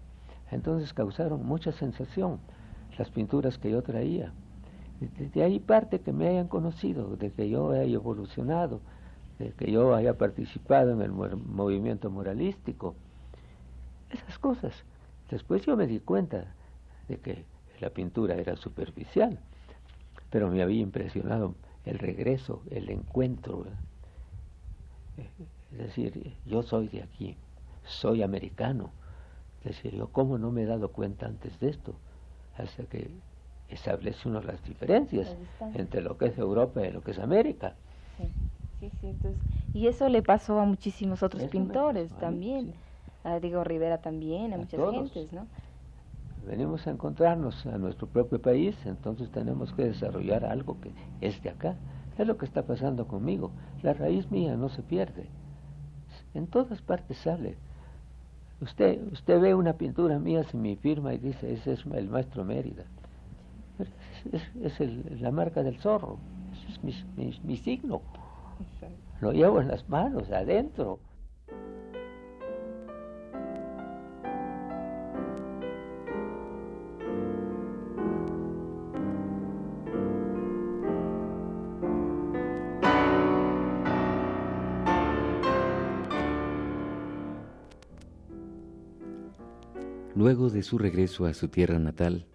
Entonces 0.52 0.94
causaron 0.94 1.46
mucha 1.46 1.72
sensación 1.72 2.40
las 2.98 3.10
pinturas 3.10 3.58
que 3.58 3.72
yo 3.72 3.82
traía. 3.82 4.34
De 5.34 5.44
ahí 5.44 5.60
parte 5.60 6.02
que 6.02 6.14
me 6.14 6.28
hayan 6.28 6.48
conocido, 6.48 7.16
de 7.16 7.32
que 7.32 7.50
yo 7.50 7.72
haya 7.72 7.96
evolucionado, 7.96 8.82
de 9.40 9.52
que 9.54 9.72
yo 9.72 9.96
haya 9.96 10.18
participado 10.18 10.92
en 10.92 11.02
el 11.02 11.12
movimiento 11.12 12.12
moralístico. 12.12 12.96
Esas 14.12 14.38
cosas. 14.38 14.74
Después 15.32 15.66
yo 15.66 15.76
me 15.78 15.88
di 15.88 16.00
cuenta 16.00 16.54
de 17.08 17.18
que 17.18 17.46
la 17.80 17.90
pintura 17.90 18.36
era 18.36 18.56
superficial, 18.58 19.40
pero 20.30 20.50
me 20.50 20.62
había 20.62 20.82
impresionado 20.82 21.56
el 21.86 21.98
regreso, 21.98 22.62
el 22.70 22.90
encuentro, 22.90 23.66
es 25.72 25.78
decir, 25.78 26.36
yo 26.46 26.62
soy 26.64 26.90
de 26.90 27.04
aquí, 27.04 27.38
soy 27.84 28.22
americano. 28.22 28.92
Decir, 29.64 29.96
yo 29.96 30.08
cómo 30.08 30.38
no 30.38 30.52
me 30.52 30.64
he 30.64 30.66
dado 30.66 30.92
cuenta 30.92 31.28
antes 31.28 31.60
de 31.60 31.70
esto, 31.70 31.94
hasta 32.58 32.84
que 32.86 33.12
establece 33.70 34.28
uno 34.28 34.42
las 34.42 34.64
diferencias 34.64 35.36
entre 35.76 36.02
lo 36.02 36.18
que 36.18 36.26
es 36.26 36.38
Europa 36.38 36.86
y 36.86 36.92
lo 36.92 37.02
que 37.02 37.12
es 37.12 37.20
América. 37.20 37.76
Sí, 38.80 38.92
sí, 39.00 39.16
y 39.74 39.88
eso 39.88 40.10
le 40.10 40.22
pasó 40.22 40.60
a 40.60 40.66
muchísimos 40.66 41.24
otros 41.24 41.44
pintores 41.44 42.12
también, 42.20 42.74
a 43.24 43.40
Diego 43.40 43.64
Rivera 43.64 44.00
también, 44.00 44.54
a, 44.54 44.58
muchas 44.58 44.80
gentes, 44.92 45.32
¿no? 45.32 45.46
Venimos 46.46 46.88
a 46.88 46.92
encontrarnos 46.92 47.66
a 47.68 47.78
nuestro 47.78 48.08
propio 48.08 48.42
país, 48.42 48.76
entonces 48.86 49.30
tenemos 49.30 49.72
que 49.74 49.84
desarrollar 49.84 50.44
algo 50.44 50.82
que 50.82 50.92
es 51.22 51.42
de 51.44 51.52
acá. 51.52 51.76
Es 52.18 52.26
lo 52.26 52.38
que 52.38 52.46
está 52.46 52.64
pasando 52.64 53.08
conmigo. 53.08 53.52
La 53.84 53.94
raíz 53.94 54.30
mía 54.32 54.56
no 54.58 54.70
se 54.70 54.82
pierde. 54.82 55.28
En 56.34 56.48
todas 56.48 56.82
partes 56.82 57.18
sale. 57.18 57.58
Usted, 58.62 59.02
usted 59.12 59.42
ve 59.42 59.56
una 59.56 59.74
pintura 59.74 60.20
mía 60.20 60.44
sin 60.44 60.62
mi 60.62 60.76
firma 60.76 61.14
y 61.14 61.18
dice, 61.18 61.54
ese 61.54 61.74
es 61.74 61.86
el 61.86 62.08
maestro 62.10 62.46
Mérida. 62.46 62.84
es, 64.64 64.80
la 65.20 65.32
marca 65.32 65.64
del 65.64 65.78
zorro, 65.80 66.20
es 66.70 66.84
mi, 66.84 66.94
mi 67.44 67.58
signo. 67.58 68.02
Lo 69.20 69.32
llevo 69.32 69.62
en 69.62 69.68
las 69.68 69.88
manos, 69.90 70.30
adentro. 70.32 71.00
Luego 90.32 90.50
de 90.50 90.64
su 90.64 90.78
regreso 90.78 91.26
a 91.26 91.34
su 91.34 91.50
tierra 91.50 91.78
natal, 91.78 92.26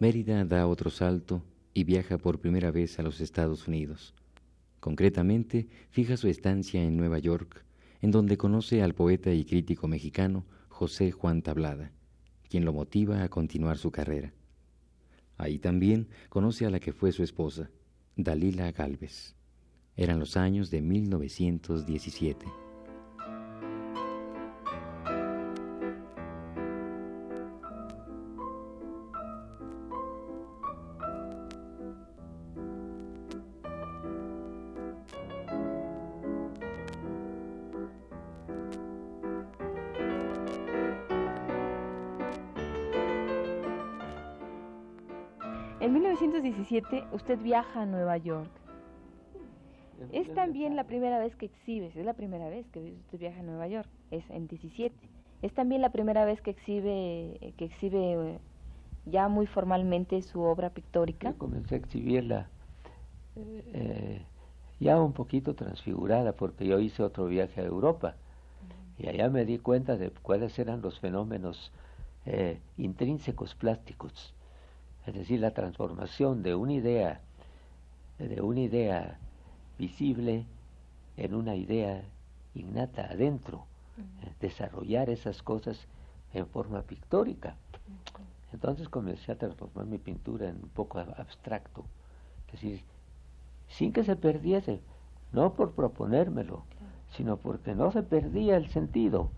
Mérida 0.00 0.44
da 0.44 0.66
otro 0.66 0.90
salto 0.90 1.44
y 1.74 1.84
viaja 1.84 2.18
por 2.18 2.40
primera 2.40 2.72
vez 2.72 2.98
a 2.98 3.04
los 3.04 3.20
Estados 3.20 3.68
Unidos. 3.68 4.14
Concretamente, 4.80 5.68
fija 5.90 6.16
su 6.16 6.26
estancia 6.26 6.82
en 6.82 6.96
Nueva 6.96 7.20
York, 7.20 7.64
en 8.00 8.10
donde 8.10 8.36
conoce 8.36 8.82
al 8.82 8.96
poeta 8.96 9.32
y 9.32 9.44
crítico 9.44 9.86
mexicano 9.86 10.44
José 10.66 11.12
Juan 11.12 11.40
Tablada, 11.40 11.92
quien 12.50 12.64
lo 12.64 12.72
motiva 12.72 13.22
a 13.22 13.28
continuar 13.28 13.78
su 13.78 13.92
carrera. 13.92 14.34
Ahí 15.36 15.60
también 15.60 16.08
conoce 16.28 16.66
a 16.66 16.70
la 16.70 16.80
que 16.80 16.92
fue 16.92 17.12
su 17.12 17.22
esposa, 17.22 17.70
Dalila 18.16 18.72
Galvez. 18.72 19.36
Eran 19.94 20.18
los 20.18 20.36
años 20.36 20.72
de 20.72 20.82
1917. 20.82 22.65
En 45.86 45.92
1917 45.92 47.04
usted 47.12 47.38
viaja 47.38 47.82
a 47.82 47.86
Nueva 47.86 48.16
York. 48.16 48.50
Es 50.10 50.28
también 50.34 50.74
la 50.74 50.82
primera 50.82 51.20
vez 51.20 51.36
que 51.36 51.46
exhibe, 51.46 51.86
es 51.86 52.04
la 52.04 52.14
primera 52.14 52.48
vez 52.48 52.66
que 52.72 52.96
usted 53.04 53.20
viaja 53.20 53.38
a 53.38 53.44
Nueva 53.44 53.68
York, 53.68 53.88
es 54.10 54.28
en 54.30 54.48
17. 54.48 54.92
Es 55.42 55.54
también 55.54 55.82
la 55.82 55.90
primera 55.90 56.24
vez 56.24 56.40
que 56.40 56.50
exhibe, 56.50 57.54
que 57.56 57.66
exhibe 57.66 58.14
eh, 58.14 58.38
ya 59.04 59.28
muy 59.28 59.46
formalmente 59.46 60.20
su 60.22 60.40
obra 60.40 60.70
pictórica. 60.70 61.34
comencé 61.34 61.76
a 61.76 61.78
exhibirla 61.78 62.48
eh, 63.36 64.22
ya 64.80 65.00
un 65.00 65.12
poquito 65.12 65.54
transfigurada 65.54 66.32
porque 66.32 66.66
yo 66.66 66.80
hice 66.80 67.04
otro 67.04 67.26
viaje 67.26 67.60
a 67.60 67.64
Europa 67.64 68.16
y 68.98 69.06
allá 69.06 69.30
me 69.30 69.44
di 69.44 69.58
cuenta 69.58 69.96
de 69.96 70.10
cuáles 70.10 70.58
eran 70.58 70.82
los 70.82 70.98
fenómenos 70.98 71.70
eh, 72.24 72.58
intrínsecos 72.76 73.54
plásticos 73.54 74.34
es 75.06 75.14
decir, 75.14 75.40
la 75.40 75.52
transformación 75.52 76.42
de 76.42 76.54
una 76.54 76.72
idea, 76.72 77.20
de 78.18 78.40
una 78.40 78.60
idea 78.60 79.18
visible 79.78 80.46
en 81.16 81.34
una 81.34 81.54
idea 81.54 82.02
innata 82.54 83.06
adentro, 83.10 83.66
desarrollar 84.40 85.08
esas 85.08 85.42
cosas 85.42 85.86
en 86.34 86.46
forma 86.46 86.82
pictórica. 86.82 87.56
Entonces 88.52 88.88
comencé 88.88 89.32
a 89.32 89.38
transformar 89.38 89.86
mi 89.86 89.98
pintura 89.98 90.48
en 90.48 90.56
un 90.56 90.68
poco 90.68 90.98
abstracto, 90.98 91.84
es 92.46 92.52
decir, 92.52 92.82
sin 93.68 93.92
que 93.92 94.04
se 94.04 94.16
perdiese, 94.16 94.80
no 95.32 95.54
por 95.54 95.72
proponérmelo, 95.72 96.64
sino 97.10 97.36
porque 97.36 97.74
no 97.74 97.92
se 97.92 98.02
perdía 98.02 98.56
el 98.56 98.68
sentido, 98.70 99.30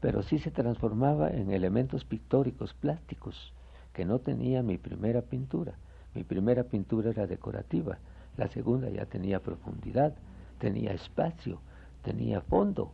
pero 0.00 0.22
sí 0.22 0.38
se 0.38 0.50
transformaba 0.50 1.30
en 1.30 1.50
elementos 1.50 2.04
pictóricos, 2.04 2.74
plásticos, 2.74 3.52
que 3.94 4.04
no 4.04 4.18
tenía 4.18 4.62
mi 4.62 4.76
primera 4.76 5.22
pintura. 5.22 5.72
Mi 6.14 6.24
primera 6.24 6.64
pintura 6.64 7.10
era 7.10 7.26
decorativa, 7.26 7.98
la 8.36 8.48
segunda 8.48 8.90
ya 8.90 9.06
tenía 9.06 9.40
profundidad, 9.40 10.14
tenía 10.58 10.92
espacio, 10.92 11.60
tenía 12.02 12.40
fondo, 12.40 12.92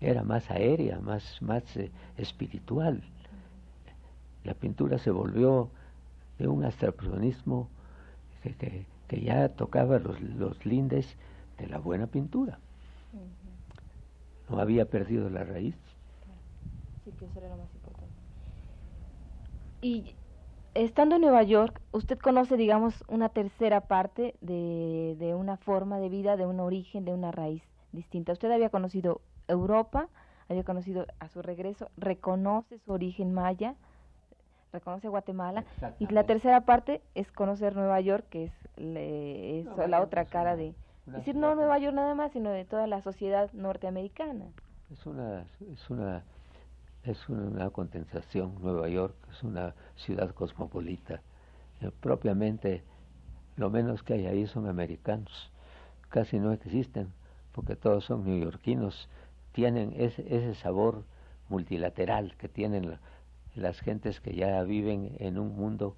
era 0.00 0.22
más 0.24 0.50
aérea, 0.50 0.98
más, 1.00 1.40
más 1.40 1.62
eh, 1.76 1.90
espiritual. 2.16 3.02
La 4.44 4.54
pintura 4.54 4.98
se 4.98 5.10
volvió 5.10 5.70
de 6.38 6.48
un 6.48 6.64
abstraccionismo 6.64 7.68
que, 8.42 8.86
que, 9.08 9.20
ya 9.22 9.48
tocaba 9.50 9.98
los, 9.98 10.20
los, 10.20 10.66
lindes 10.66 11.16
de 11.58 11.66
la 11.66 11.78
buena 11.78 12.06
pintura. 12.06 12.58
No 14.50 14.58
había 14.58 14.84
perdido 14.84 15.30
la 15.30 15.44
raíz. 15.44 15.76
Sí, 17.04 17.12
que 17.18 17.24
eso 17.24 17.38
era 17.38 17.56
más. 17.56 17.73
Y 19.84 20.16
estando 20.72 21.16
en 21.16 21.20
Nueva 21.20 21.42
York, 21.42 21.78
usted 21.92 22.18
conoce, 22.18 22.56
digamos, 22.56 23.04
una 23.06 23.28
tercera 23.28 23.82
parte 23.82 24.34
de, 24.40 25.14
de 25.18 25.34
una 25.34 25.58
forma 25.58 25.98
de 25.98 26.08
vida, 26.08 26.38
de 26.38 26.46
un 26.46 26.58
origen, 26.58 27.04
de 27.04 27.12
una 27.12 27.32
raíz 27.32 27.62
distinta. 27.92 28.32
Usted 28.32 28.50
había 28.50 28.70
conocido 28.70 29.20
Europa, 29.46 30.08
había 30.48 30.64
conocido 30.64 31.04
a 31.18 31.28
su 31.28 31.42
regreso, 31.42 31.90
reconoce 31.98 32.78
su 32.78 32.92
origen 32.92 33.34
maya, 33.34 33.74
reconoce 34.72 35.08
Guatemala, 35.08 35.66
y 35.98 36.06
la 36.06 36.24
tercera 36.24 36.62
parte 36.62 37.02
es 37.14 37.30
conocer 37.30 37.76
Nueva 37.76 38.00
York, 38.00 38.24
que 38.30 38.44
es, 38.44 39.66
la 39.86 40.00
otra 40.00 40.24
cara 40.24 40.56
de... 40.56 40.74
decir, 41.04 41.36
no 41.36 41.54
Nueva 41.54 41.78
York 41.78 41.94
nada 41.94 42.14
más, 42.14 42.32
sino 42.32 42.48
de 42.48 42.64
toda 42.64 42.86
la 42.86 43.02
sociedad 43.02 43.52
norteamericana. 43.52 44.46
Es 44.90 45.04
una, 45.04 45.44
es 45.70 45.90
una 45.90 46.24
es 47.04 47.28
una 47.28 47.70
condensación. 47.70 48.54
Nueva 48.60 48.88
York 48.88 49.14
es 49.30 49.42
una 49.42 49.74
ciudad 49.96 50.30
cosmopolita. 50.34 51.20
Eh, 51.80 51.90
propiamente, 52.00 52.82
lo 53.56 53.70
menos 53.70 54.02
que 54.02 54.14
hay 54.14 54.26
ahí 54.26 54.46
son 54.46 54.68
americanos. 54.68 55.50
Casi 56.08 56.38
no 56.38 56.52
existen, 56.52 57.12
porque 57.52 57.76
todos 57.76 58.04
son 58.04 58.24
neoyorquinos. 58.24 59.08
Tienen 59.52 59.92
ese, 59.96 60.22
ese 60.34 60.54
sabor 60.54 61.04
multilateral 61.48 62.36
que 62.36 62.48
tienen 62.48 62.98
las 63.54 63.80
gentes 63.80 64.20
que 64.20 64.34
ya 64.34 64.62
viven 64.62 65.16
en 65.18 65.38
un 65.38 65.54
mundo 65.54 65.96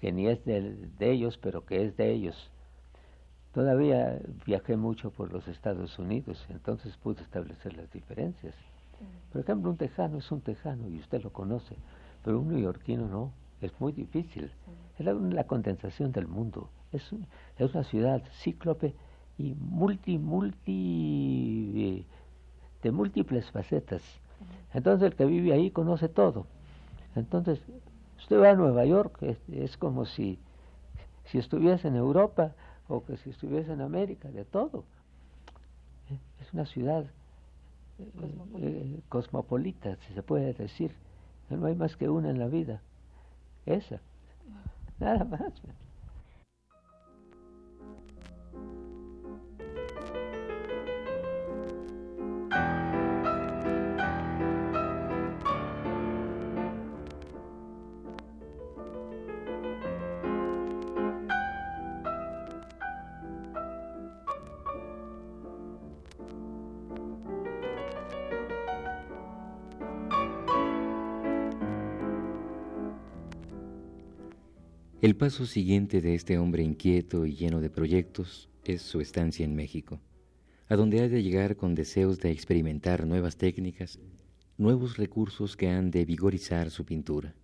que 0.00 0.12
ni 0.12 0.26
es 0.26 0.44
de, 0.44 0.88
de 0.98 1.10
ellos, 1.10 1.38
pero 1.38 1.64
que 1.64 1.84
es 1.84 1.96
de 1.96 2.10
ellos. 2.12 2.50
Todavía 3.52 4.18
viajé 4.44 4.76
mucho 4.76 5.10
por 5.10 5.32
los 5.32 5.48
Estados 5.48 5.98
Unidos, 5.98 6.44
entonces 6.50 6.96
pude 6.98 7.22
establecer 7.22 7.74
las 7.74 7.90
diferencias. 7.90 8.54
Por 9.32 9.40
ejemplo, 9.42 9.70
un 9.70 9.76
tejano 9.76 10.18
es 10.18 10.30
un 10.30 10.40
tejano 10.40 10.88
y 10.88 10.98
usted 10.98 11.22
lo 11.22 11.32
conoce, 11.32 11.76
pero 12.24 12.40
un 12.40 12.48
neoyorquino 12.48 13.06
no, 13.08 13.32
es 13.60 13.72
muy 13.80 13.92
difícil. 13.92 14.50
Es 14.98 15.04
la, 15.04 15.44
condensación 15.44 16.12
del 16.12 16.26
mundo. 16.26 16.70
Es, 16.92 17.10
es 17.58 17.74
una 17.74 17.84
ciudad 17.84 18.22
cíclope 18.40 18.94
y 19.38 19.54
multi, 19.54 20.18
multi, 20.18 22.06
de 22.82 22.90
múltiples 22.90 23.50
facetas. 23.50 24.02
Entonces 24.72 25.10
el 25.10 25.16
que 25.16 25.26
vive 25.26 25.52
ahí 25.52 25.70
conoce 25.70 26.08
todo. 26.08 26.46
Entonces, 27.14 27.60
usted 28.18 28.40
va 28.40 28.50
a 28.50 28.54
Nueva 28.54 28.84
York, 28.84 29.18
es, 29.48 29.76
como 29.76 30.04
si, 30.04 30.38
si 31.24 31.38
estuviese 31.38 31.88
en 31.88 31.96
Europa 31.96 32.52
o 32.88 33.04
que 33.04 33.16
si 33.16 33.30
estuviese 33.30 33.72
en 33.72 33.80
América, 33.80 34.30
de 34.30 34.44
todo. 34.44 34.84
Es 36.40 36.52
una 36.52 36.66
ciudad 36.66 37.06
cosmopolita. 39.08 39.90
Eh, 39.90 39.98
si 40.06 40.14
se 40.14 40.22
puede 40.22 40.52
decir. 40.54 40.92
No 41.48 41.66
hay 41.66 41.74
más 41.74 41.96
que 41.96 42.08
una 42.08 42.30
en 42.30 42.38
la 42.38 42.48
vida. 42.48 42.82
Esa. 43.66 44.00
Nada 44.98 45.24
más. 45.24 45.52
El 75.06 75.14
paso 75.14 75.46
siguiente 75.46 76.00
de 76.00 76.16
este 76.16 76.36
hombre 76.36 76.64
inquieto 76.64 77.26
y 77.26 77.36
lleno 77.36 77.60
de 77.60 77.70
proyectos 77.70 78.48
es 78.64 78.82
su 78.82 79.00
estancia 79.00 79.44
en 79.44 79.54
México, 79.54 80.00
a 80.68 80.74
donde 80.74 81.00
ha 81.00 81.08
de 81.08 81.22
llegar 81.22 81.54
con 81.54 81.76
deseos 81.76 82.18
de 82.18 82.32
experimentar 82.32 83.06
nuevas 83.06 83.36
técnicas, 83.36 84.00
nuevos 84.58 84.96
recursos 84.96 85.56
que 85.56 85.68
han 85.68 85.92
de 85.92 86.04
vigorizar 86.04 86.72
su 86.72 86.84
pintura. 86.84 87.36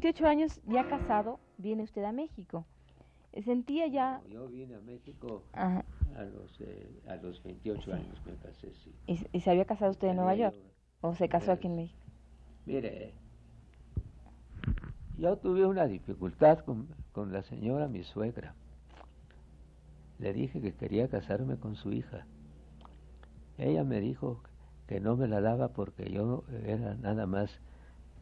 28 0.00 0.26
años, 0.28 0.60
ya 0.68 0.88
casado, 0.88 1.40
viene 1.56 1.82
usted 1.82 2.04
a 2.04 2.12
México. 2.12 2.64
¿Sentía 3.44 3.88
ya...? 3.88 4.22
yo 4.30 4.46
vine 4.46 4.76
a 4.76 4.80
México 4.80 5.42
a 5.52 5.82
los, 6.22 6.60
eh, 6.60 6.88
a 7.08 7.16
los 7.16 7.42
28 7.42 7.94
años, 7.94 8.22
me 8.24 8.36
casé, 8.36 8.72
sí. 8.74 8.94
¿Y, 9.32 9.40
se 9.40 9.50
había 9.50 9.64
casado 9.64 9.90
usted 9.90 10.06
en 10.08 10.16
Nueva 10.16 10.36
York? 10.36 10.54
¿O 11.00 11.16
se 11.16 11.28
casó 11.28 11.50
aquí 11.50 11.66
en 11.66 11.74
México? 11.74 11.98
Mire, 12.64 13.12
yo 15.18 15.36
tuve 15.36 15.66
una 15.66 15.88
dificultad 15.88 16.60
con, 16.60 16.86
con 17.10 17.32
la 17.32 17.42
señora, 17.42 17.88
mi 17.88 18.04
suegra. 18.04 18.54
Le 20.20 20.32
dije 20.32 20.60
que 20.60 20.74
quería 20.74 21.08
casarme 21.08 21.56
con 21.56 21.74
su 21.74 21.92
hija. 21.92 22.24
Ella 23.56 23.82
me 23.82 24.00
dijo 24.00 24.44
que 24.86 25.00
no 25.00 25.16
me 25.16 25.26
la 25.26 25.40
daba 25.40 25.72
porque 25.72 26.08
yo 26.08 26.44
era 26.64 26.94
nada 26.94 27.26
más 27.26 27.60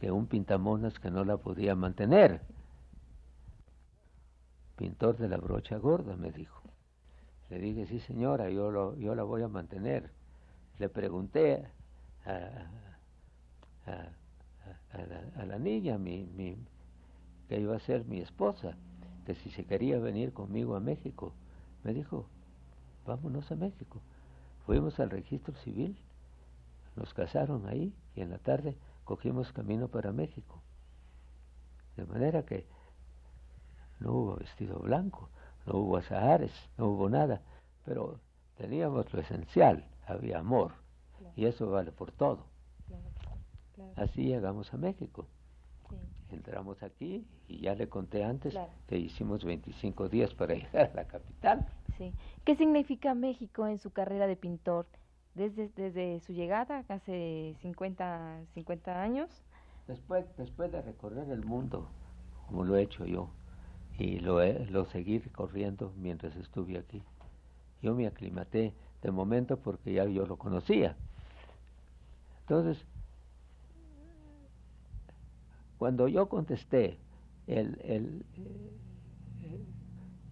que 0.01 0.11
un 0.11 0.27
pintamonas 0.27 0.99
que 0.99 1.11
no 1.11 1.25
la 1.25 1.37
podía 1.37 1.75
mantener. 1.75 2.41
Pintor 4.77 5.17
de 5.17 5.29
la 5.29 5.39
brocha 5.39 5.79
gorda, 5.79 6.17
me 6.17 6.31
dijo. 6.31 6.63
Le 7.49 7.59
dije, 7.59 7.87
sí 7.87 8.01
señora, 8.01 8.51
yo, 8.51 8.71
lo, 8.71 8.97
yo 8.97 9.15
la 9.15 9.23
voy 9.23 9.43
a 9.43 9.49
mantener. 9.49 10.11
Le 10.79 10.89
pregunté 10.89 11.65
a, 12.27 12.67
a, 13.87 15.45
la, 15.47 15.59
niña, 15.59 15.97
mi, 15.97 16.25
mi, 16.25 16.57
que 17.49 17.61
iba 17.61 17.77
a 17.77 17.81
ser 17.81 18.05
mi 18.05 18.21
esposa, 18.21 18.77
que 19.25 19.35
si 19.35 19.51
se 19.51 19.65
quería 19.65 19.99
venir 19.99 20.33
conmigo 20.33 20.77
a 20.77 20.81
México. 20.81 21.33
Me 21.85 21.95
dijo, 21.95 22.27
vámonos 23.07 23.51
a 23.53 23.57
México. 23.57 24.01
Fuimos 24.67 24.99
al 24.99 25.11
registro 25.11 25.55
civil, 25.57 25.97
nos 26.97 27.15
casaron 27.15 27.67
ahí 27.69 27.95
y 28.15 28.23
en 28.23 28.31
la 28.31 28.39
tarde 28.39 28.77
cogimos 29.07 29.53
camino 29.53 29.89
para 29.89 30.13
México. 30.13 30.61
De 31.97 32.05
manera 32.05 32.45
que 32.45 32.67
no 34.01 34.13
hubo 34.13 34.37
vestido 34.37 34.79
blanco, 34.81 35.31
no 35.65 35.79
hubo 35.79 35.97
azahares, 35.97 36.53
no 36.77 36.89
hubo 36.89 37.09
nada, 37.09 37.41
pero 37.87 38.21
teníamos 38.59 39.11
lo 39.15 39.21
esencial, 39.21 39.87
había 40.07 40.41
amor, 40.41 40.73
y 41.37 41.47
eso 41.47 41.71
vale 41.71 41.93
por 41.93 42.13
todo. 42.13 42.45
Así 43.95 44.25
llegamos 44.25 44.75
a 44.75 44.77
México. 44.77 45.27
Entramos 46.31 46.83
aquí 46.83 47.25
y 47.47 47.61
ya 47.61 47.75
le 47.77 47.89
conté 47.89 48.25
antes 48.25 48.59
que 48.89 48.99
hicimos 48.99 49.45
25 49.45 50.09
días 50.09 50.35
para 50.35 50.55
llegar 50.61 50.91
a 50.91 50.95
la 50.95 51.07
capital. 51.07 51.67
Sí. 51.97 52.13
¿Qué 52.45 52.57
significa 52.57 53.15
México 53.15 53.67
en 53.67 53.79
su 53.79 53.91
carrera 53.91 54.27
de 54.27 54.37
pintor? 54.37 54.87
Desde, 55.37 55.69
desde 55.77 56.21
su 56.21 56.33
llegada, 56.33 56.83
hace 56.89 57.55
50, 57.61 58.41
50 58.55 59.03
años. 59.03 59.29
Después, 59.87 60.25
después 60.39 60.73
de 60.73 60.81
recorrer 60.81 61.29
el 61.29 61.45
mundo, 61.45 61.91
como 62.47 62.65
lo 62.65 62.75
he 62.75 62.83
hecho 62.83 63.05
yo, 63.05 63.29
y 63.99 64.19
lo, 64.21 64.43
lo 64.71 64.87
seguí 64.87 65.19
recorriendo 65.19 65.93
mientras 65.99 66.35
estuve 66.37 66.79
aquí, 66.79 67.03
yo 67.83 67.95
me 67.95 68.07
aclimaté 68.07 68.73
de 69.03 69.11
momento 69.11 69.59
porque 69.59 69.93
ya 69.93 70.07
yo 70.07 70.25
lo 70.25 70.39
conocía. 70.39 70.97
Entonces, 72.41 72.87
cuando 75.77 76.09
yo 76.09 76.31
contesté 76.31 76.99
el, 77.47 77.79
el, 77.85 78.25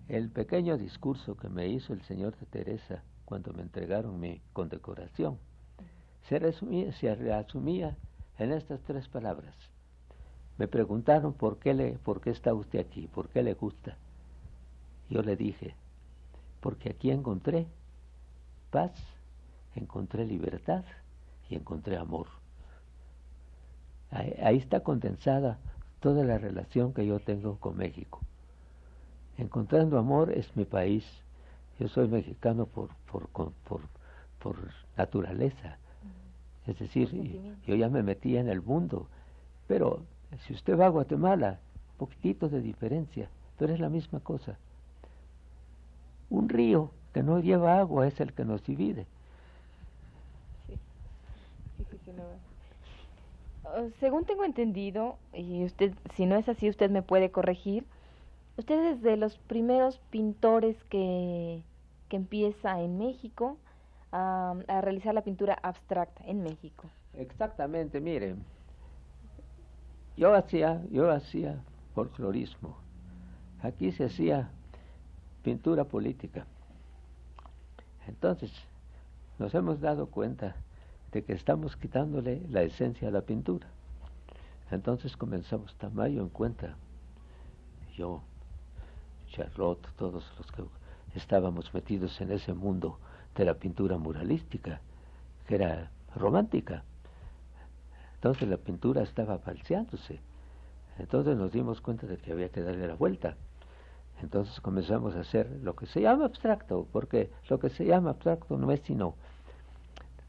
el, 0.09 0.31
pequeño 0.31 0.79
discurso 0.79 1.37
que 1.37 1.51
me 1.51 1.69
hizo 1.69 1.93
el 1.93 2.01
señor 2.03 2.35
de 2.38 2.47
Teresa 2.47 3.03
cuando 3.25 3.53
me 3.53 3.63
entregaron 3.63 4.21
mi 4.21 4.41
condecoración, 4.53 5.39
se 6.29 6.39
resumía, 6.39 6.93
se 6.93 7.15
resumía 7.15 7.97
en 8.39 8.53
estas 8.53 8.81
tres 8.83 9.09
palabras. 9.09 9.55
Me 10.57 10.69
preguntaron 10.69 11.33
por 11.33 11.59
qué, 11.59 11.75
le, 11.75 11.93
por 11.99 12.21
qué 12.21 12.31
está 12.31 12.55
usted 12.55 12.81
aquí, 12.81 13.09
por 13.09 13.29
qué 13.29 13.43
le 13.43 13.55
gusta. 13.55 13.97
Yo 15.11 15.23
le 15.23 15.37
dije, 15.37 15.75
porque 16.61 16.91
aquí 16.91 17.11
encontré 17.11 17.67
paz, 18.71 18.93
encontré 19.75 20.25
libertad 20.25 20.85
y 21.49 21.57
encontré 21.57 21.97
amor. 21.97 22.27
Ahí, 24.11 24.59
está 24.59 24.81
condensada 24.81 25.59
toda 26.01 26.25
la 26.25 26.39
relación 26.39 26.95
que 26.95 27.05
yo 27.05 27.19
tengo 27.19 27.59
con 27.59 27.77
México. 27.77 28.21
Encontrando 29.37 29.99
amor 29.99 30.31
es 30.33 30.57
mi 30.57 30.65
país. 30.65 31.05
Yo 31.79 31.89
soy 31.89 32.09
mexicano 32.09 32.67
por, 32.67 32.89
por, 33.11 33.29
por, 33.29 33.81
por 34.43 34.57
naturaleza. 34.97 35.79
Es 36.67 36.79
decir, 36.79 37.41
yo 37.67 37.75
ya 37.75 37.89
me 37.89 38.03
metí 38.03 38.37
en 38.37 38.49
el 38.49 38.63
mundo. 38.63 39.07
Pero 39.67 40.03
si 40.47 40.55
usted 40.55 40.79
va 40.79 40.87
a 40.87 40.91
Guatemala, 40.91 41.59
poquitito 41.99 42.49
de 42.49 42.61
diferencia, 42.61 43.29
pero 43.59 43.73
es 43.73 43.81
la 43.81 43.89
misma 43.89 44.21
cosa. 44.21 44.57
Un 46.31 46.49
río 46.49 46.91
que 47.13 47.23
no 47.23 47.39
lleva 47.41 47.79
agua 47.79 48.07
es 48.07 48.21
el 48.21 48.33
que 48.33 48.45
nos 48.45 48.65
divide. 48.65 49.07
Sí. 50.67 50.79
Sí, 52.05 52.13
Ah, 53.65 53.87
según 53.99 54.25
tengo 54.25 54.45
entendido, 54.45 55.17
y 55.33 55.65
usted, 55.65 55.93
si 56.17 56.27
no 56.27 56.37
es 56.37 56.49
así, 56.49 56.69
usted 56.69 56.91
me 56.91 57.03
puede 57.03 57.31
corregir, 57.31 57.85
usted 58.57 58.93
es 58.93 59.03
de 59.03 59.17
los 59.17 59.37
primeros 59.38 59.99
pintores 60.11 60.77
que, 60.85 61.62
que 62.09 62.17
empieza 62.17 62.81
en 62.81 62.99
México 62.99 63.59
a, 64.12 64.55
a 64.69 64.81
realizar 64.81 65.14
la 65.14 65.23
pintura 65.23 65.59
abstracta 65.62 66.25
en 66.27 66.43
México. 66.43 66.88
Exactamente, 67.14 68.01
mire, 68.01 68.37
yo 70.17 70.35
hacía, 70.35 70.83
yo 70.90 71.11
hacía 71.11 71.62
folclorismo, 71.95 72.77
aquí 73.62 73.93
se 73.93 74.05
hacía 74.05 74.51
pintura 75.43 75.85
política. 75.85 76.47
Entonces, 78.07 78.53
nos 79.38 79.55
hemos 79.55 79.81
dado 79.81 80.07
cuenta 80.07 80.57
de 81.12 81.23
que 81.23 81.33
estamos 81.33 81.77
quitándole 81.77 82.43
la 82.49 82.62
esencia 82.62 83.09
a 83.09 83.11
la 83.11 83.23
pintura. 83.23 83.69
Entonces 84.71 85.17
comenzamos 85.17 85.75
Tamayo 85.77 86.23
en 86.23 86.29
cuenta, 86.29 86.77
yo, 87.97 88.23
Charlotte, 89.35 89.88
todos 89.97 90.33
los 90.38 90.53
que 90.53 90.62
estábamos 91.16 91.75
metidos 91.75 92.20
en 92.20 92.31
ese 92.31 92.55
mundo 92.55 92.99
de 93.35 93.44
la 93.44 93.55
pintura 93.55 93.99
muralística, 93.99 94.81
que 95.47 95.57
era 95.57 95.90
romántica. 96.14 96.85
Entonces 98.14 98.49
la 98.49 98.59
pintura 98.59 99.03
estaba 99.03 99.38
falseándose. 99.38 100.20
Entonces 100.99 101.37
nos 101.37 101.53
dimos 101.53 101.81
cuenta 101.81 102.07
de 102.07 102.16
que 102.16 102.31
había 102.31 102.49
que 102.49 102.62
darle 102.62 102.87
la 102.87 102.94
vuelta. 102.94 103.37
Entonces 104.23 104.61
comenzamos 104.61 105.16
a 105.16 105.20
hacer 105.20 105.51
lo 105.62 105.75
que 105.75 105.87
se 105.87 106.01
llama 106.01 106.27
abstracto, 106.27 106.87
porque 106.92 107.31
lo 107.49 107.59
que 107.59 107.70
se 107.70 107.85
llama 107.85 108.11
abstracto 108.11 108.57
no 108.57 108.70
es 108.70 108.81
sino 108.83 109.16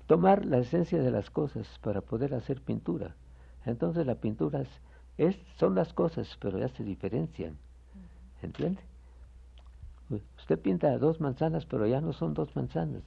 tomar 0.07 0.45
la 0.45 0.57
esencia 0.57 0.99
de 0.99 1.11
las 1.11 1.29
cosas 1.29 1.67
para 1.83 2.01
poder 2.01 2.33
hacer 2.33 2.59
pintura. 2.61 3.15
Entonces 3.65 4.05
la 4.07 4.15
pintura 4.15 4.63
es, 5.17 5.37
son 5.57 5.75
las 5.75 5.93
cosas, 5.93 6.37
pero 6.41 6.57
ya 6.57 6.69
se 6.69 6.83
diferencian. 6.83 7.57
¿Entiende? 8.41 8.81
Usted 10.09 10.59
pinta 10.59 10.97
dos 10.97 11.19
manzanas, 11.19 11.65
pero 11.65 11.87
ya 11.87 12.01
no 12.01 12.13
son 12.13 12.33
dos 12.33 12.55
manzanas. 12.55 13.03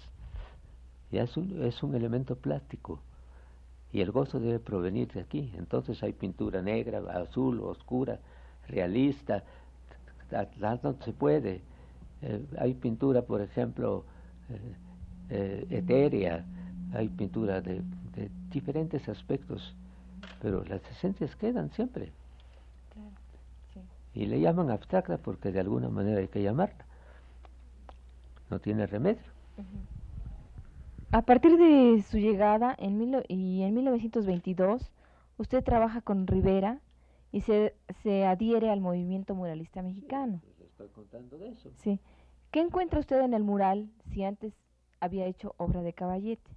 Ya 1.10 1.22
es 1.22 1.36
un, 1.36 1.62
es 1.62 1.82
un 1.82 1.94
elemento 1.94 2.36
plástico. 2.36 3.00
Y 3.92 4.00
el 4.00 4.10
gozo 4.10 4.40
debe 4.40 4.58
provenir 4.58 5.12
de 5.12 5.20
aquí. 5.20 5.52
Entonces 5.56 6.02
hay 6.02 6.12
pintura 6.12 6.60
negra, 6.60 6.98
azul, 7.20 7.60
oscura, 7.60 8.18
realista. 8.66 9.44
No 10.82 10.96
se 11.04 11.12
puede. 11.12 11.62
Eh, 12.22 12.44
hay 12.58 12.74
pintura, 12.74 13.22
por 13.22 13.40
ejemplo, 13.40 14.04
eh, 14.50 14.60
eh, 15.30 15.66
etérea 15.70 16.44
hay 16.94 17.08
pintura 17.08 17.60
de, 17.60 17.82
diferentes 18.50 19.08
aspectos, 19.08 19.74
pero 20.40 20.64
las 20.64 20.82
esencias 20.90 21.36
quedan 21.36 21.70
siempre. 21.72 22.12
Y 24.14 24.26
le 24.26 24.40
llaman 24.40 24.70
abstracta 24.70 25.18
porque 25.18 25.52
de 25.52 25.60
alguna 25.60 25.88
manera 25.88 26.20
hay 26.20 26.28
que 26.28 26.42
llamarla. 26.42 26.86
No 28.50 28.58
tiene 28.58 28.86
remedio. 28.86 29.22
A 31.10 31.22
partir 31.22 31.56
de 31.56 32.02
su 32.02 32.18
llegada 32.18 32.74
en 32.78 33.22
y 33.28 33.62
en 33.62 33.74
1922, 33.74 34.90
usted 35.38 35.64
trabaja 35.64 36.00
con 36.00 36.26
Rivera 36.26 36.80
y 37.32 37.42
se, 37.42 37.74
se 38.02 38.26
adhiere 38.26 38.70
al 38.70 38.80
movimiento 38.80 39.34
muralista 39.34 39.82
mexicano. 39.82 40.40
Pues 40.42 40.60
estoy 40.60 40.88
contando 40.88 41.38
de 41.38 41.48
eso. 41.48 41.70
Sí. 41.76 42.00
¿Qué 42.50 42.60
encuentra 42.60 43.00
usted 43.00 43.20
en 43.20 43.34
el 43.34 43.42
mural 43.42 43.90
si 44.10 44.24
antes 44.24 44.54
había 45.00 45.26
hecho 45.26 45.54
obra 45.58 45.82
de 45.82 45.92
caballete? 45.92 46.50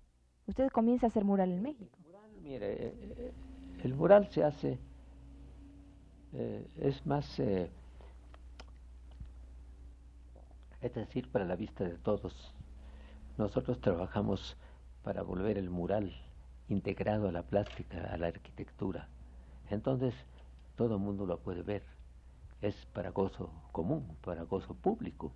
Usted 0.48 0.70
comienza 0.70 1.08
a 1.08 1.10
hacer 1.10 1.26
mural 1.26 1.52
en 1.52 1.62
México. 1.62 1.98
El 1.98 2.06
mural, 2.06 2.32
mire, 2.42 2.88
eh, 2.88 2.94
eh, 3.18 3.32
el 3.84 3.94
mural 3.94 4.28
se 4.30 4.44
hace, 4.44 4.80
eh, 6.34 6.68
es 6.78 7.06
más, 7.06 7.40
es 7.40 7.70
decir, 10.94 11.30
para 11.32 11.46
la 11.46 11.56
vista 11.56 11.84
de 11.84 11.98
todos. 11.98 12.54
Nosotros 13.38 13.80
trabajamos 13.82 14.58
para 15.04 15.24
volver 15.24 15.58
el 15.58 15.70
mural 15.70 16.14
integrado 16.70 17.28
a 17.28 17.32
la 17.32 17.44
plástica, 17.44 18.10
a 18.12 18.18
la 18.18 18.28
arquitectura. 18.28 19.08
Entonces, 19.70 20.14
todo 20.76 20.96
el 20.96 21.02
mundo 21.02 21.26
lo 21.26 21.40
puede 21.40 21.64
ver. 21.64 21.84
Es 22.62 22.76
para 22.94 23.10
gozo 23.12 23.52
común, 23.72 24.18
para 24.24 24.44
gozo 24.44 24.74
público. 24.76 25.32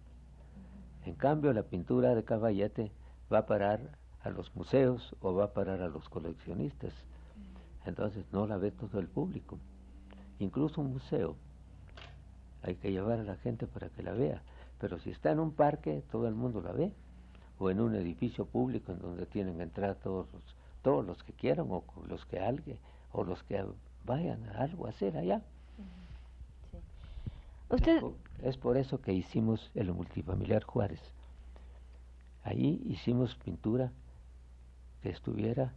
En 1.06 1.16
cambio, 1.16 1.54
la 1.54 1.64
pintura 1.64 2.16
de 2.16 2.24
caballete 2.24 2.92
va 3.32 3.40
a 3.40 3.46
parar 3.46 3.80
a 4.22 4.30
los 4.30 4.56
museos 4.56 5.16
o 5.22 5.34
va 5.34 5.46
a 5.46 5.54
parar 5.54 5.82
a 5.82 5.88
los 5.88 6.10
coleccionistas. 6.10 6.94
Entonces 7.86 8.26
no 8.32 8.48
la 8.48 8.58
ve 8.58 8.72
todo 8.72 9.00
el 9.00 9.08
público. 9.08 9.60
Incluso 10.40 10.82
un 10.82 10.94
museo. 10.94 11.36
Hay 12.64 12.76
que 12.76 12.92
llevar 12.92 13.20
a 13.20 13.24
la 13.24 13.38
gente 13.38 13.68
para 13.68 13.90
que 13.90 14.04
la 14.04 14.14
vea. 14.14 14.42
Pero 14.80 15.00
si 15.00 15.12
está 15.12 15.32
en 15.32 15.40
un 15.40 15.52
parque, 15.52 16.04
todo 16.12 16.28
el 16.28 16.36
mundo 16.36 16.62
la 16.62 16.72
ve. 16.72 16.92
O 17.60 17.70
en 17.70 17.80
un 17.80 17.96
edificio 17.96 18.46
público 18.46 18.92
en 18.92 19.00
donde 19.00 19.26
tienen 19.26 19.58
que 19.58 19.64
entrar 19.64 19.96
todos 19.96 20.28
los, 20.34 20.44
todos 20.82 21.06
los 21.06 21.24
que 21.24 21.34
quieran 21.34 21.68
o 21.70 21.84
los 22.08 22.26
que 22.26 22.40
alguien 22.40 22.78
o 23.12 23.24
los 23.24 23.42
que 23.44 23.64
vayan 24.06 24.44
a 24.50 24.64
algo 24.64 24.88
a 24.88 24.90
hacer 24.90 25.18
allá. 25.18 25.42
Usted... 27.70 28.02
Es 28.44 28.58
por 28.58 28.78
eso 28.78 29.02
que 29.02 29.14
hicimos 29.14 29.72
el 29.74 29.94
multifamiliar 29.94 30.64
Juárez. 30.64 31.00
Ahí 32.44 32.82
hicimos 32.86 33.36
pintura 33.36 33.92
que 35.02 35.10
estuviera 35.10 35.74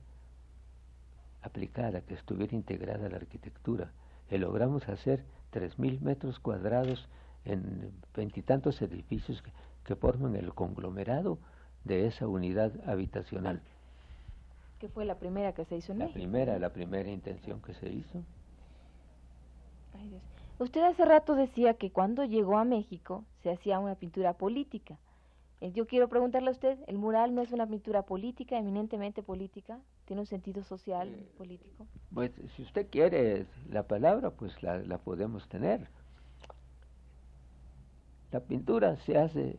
aplicada, 1.42 2.00
que 2.02 2.14
estuviera 2.14 2.54
integrada 2.54 3.06
a 3.06 3.08
la 3.08 3.16
arquitectura. 3.16 3.92
Y 4.30 4.38
logramos 4.38 4.88
hacer 4.88 5.24
3.000 5.52 6.00
metros 6.00 6.38
cuadrados 6.38 7.08
en 7.44 7.92
veintitantos 8.14 8.82
edificios 8.82 9.42
que, 9.42 9.50
que, 9.84 9.96
forman 9.96 10.36
el 10.36 10.52
conglomerado 10.54 11.38
de 11.84 12.06
esa 12.06 12.26
unidad 12.28 12.72
habitacional. 12.88 13.62
¿Qué 14.78 14.88
fue 14.88 15.04
la 15.04 15.16
primera 15.16 15.52
que 15.52 15.64
se 15.64 15.76
hizo 15.76 15.92
en 15.92 16.00
La 16.00 16.04
México? 16.06 16.20
primera, 16.20 16.58
la 16.58 16.72
primera 16.72 17.10
intención 17.10 17.60
que 17.62 17.74
se 17.74 17.88
hizo. 17.88 18.22
Ay, 19.98 20.08
Dios. 20.10 20.22
Usted 20.58 20.82
hace 20.82 21.04
rato 21.04 21.34
decía 21.34 21.74
que 21.74 21.90
cuando 21.90 22.24
llegó 22.24 22.58
a 22.58 22.64
México 22.64 23.24
se 23.42 23.50
hacía 23.50 23.78
una 23.78 23.94
pintura 23.94 24.34
política. 24.34 24.98
Eh, 25.60 25.72
Yo 25.72 25.86
quiero 25.86 26.08
preguntarle 26.08 26.48
a 26.48 26.52
usted, 26.52 26.78
¿el 26.86 26.98
mural 26.98 27.34
no 27.34 27.42
es 27.42 27.52
una 27.52 27.66
pintura 27.66 28.02
política, 28.02 28.58
eminentemente 28.58 29.22
política? 29.22 29.78
¿Tiene 30.06 30.20
un 30.20 30.26
sentido 30.26 30.62
social, 30.64 31.08
Eh, 31.08 31.26
político? 31.36 31.86
Pues 32.14 32.30
si 32.56 32.62
usted 32.62 32.86
quiere 32.90 33.46
la 33.70 33.82
palabra, 33.82 34.30
pues 34.30 34.62
la, 34.62 34.78
la 34.78 34.98
podemos 34.98 35.46
tener. 35.48 35.86
La 38.30 38.40
pintura 38.40 38.96
se 38.96 39.18
hace 39.18 39.56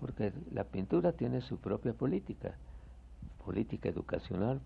porque 0.00 0.32
la 0.52 0.64
pintura 0.64 1.12
tiene 1.12 1.40
su 1.40 1.56
propia 1.58 1.92
política, 1.94 2.54
política 3.44 3.88
educacional, 3.88 4.60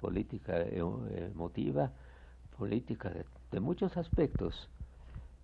política 0.00 0.64
emo- 0.66 1.06
emotiva, 1.14 1.90
política 2.58 3.10
de, 3.10 3.24
de 3.50 3.60
muchos 3.60 3.96
aspectos. 3.96 4.68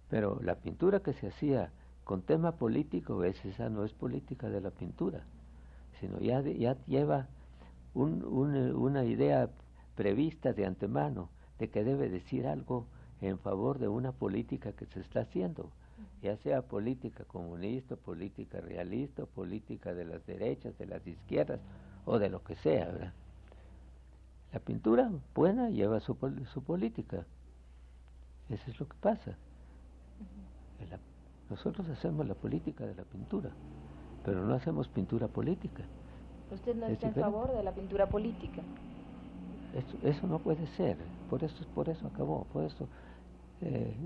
Pero 0.09 0.41
la 0.43 0.55
pintura 0.55 1.01
que 1.01 1.13
se 1.13 1.29
hacía 1.29 1.71
con 2.09 2.23
tema 2.23 2.53
político, 2.53 3.23
es, 3.23 3.45
esa 3.45 3.69
no 3.69 3.85
es 3.85 3.93
política 3.93 4.49
de 4.49 4.63
la 4.63 4.71
pintura, 4.71 5.25
sino 6.01 6.19
ya, 6.21 6.41
lleva 6.87 7.27
un- 7.93 8.25
un, 8.25 8.57
una 8.75 9.05
idea 9.05 9.51
prevista 9.95 10.55
de 10.55 10.65
antemano 10.65 11.29
de 11.59 11.69
que 11.69 11.85
debe 11.85 12.09
decir 12.09 12.47
algo 12.47 12.87
en 13.21 13.39
favor 13.39 13.79
de 13.79 13.89
una 13.89 14.13
política 14.13 14.73
que 14.73 14.87
se 14.87 15.01
está 15.01 15.21
haciendo, 15.21 15.69
ya 16.23 16.39
sea 16.39 16.63
política 16.63 17.25
comunista, 17.25 17.95
política 17.97 18.59
realista, 18.63 19.27
política 19.27 19.93
de 19.93 20.07
las 20.07 20.25
derechas, 20.25 20.79
de 20.79 20.87
las 20.87 21.07
izquierdas 21.07 21.61
o 22.07 22.19
de 22.19 22.31
lo 22.31 22.43
que 22.43 22.55
sea. 22.57 22.87
¿verdad? 22.87 23.13
La 24.55 24.61
pintura 24.61 25.11
buena 25.35 25.69
lleva 25.69 26.01
su, 26.01 26.17
su 26.55 26.63
política. 26.63 27.27
Eso 28.49 28.71
es 28.71 28.81
lo 28.81 28.89
que 28.89 28.97
pasa. 28.99 29.37
La- 30.91 30.99
nosotros 31.49 31.89
hacemos 31.89 32.27
la 32.27 32.35
política 32.35 32.87
de 32.87 32.95
la 32.95 33.05
pintura, 33.05 33.57
pero 34.23 34.45
no 34.45 34.55
hacemos 34.55 34.89
pintura 34.89 35.29
política. 35.29 35.89
¿Usted 36.51 36.75
no 36.77 36.87
es 36.87 36.93
está 36.93 37.09
en 37.09 37.15
diferente. 37.15 37.21
favor 37.33 37.53
de 37.53 37.63
la 37.63 37.75
pintura 37.75 38.09
política? 38.11 38.67
Eso, 39.73 39.99
eso 40.03 40.27
no 40.27 40.41
puede 40.43 40.67
ser, 40.67 41.11
por 41.27 41.45
eso, 41.45 41.65
por 41.75 41.89
eso 41.89 42.07
acabó, 42.07 42.47
por 42.47 42.65
eso 42.65 42.89
eh, 43.61 43.97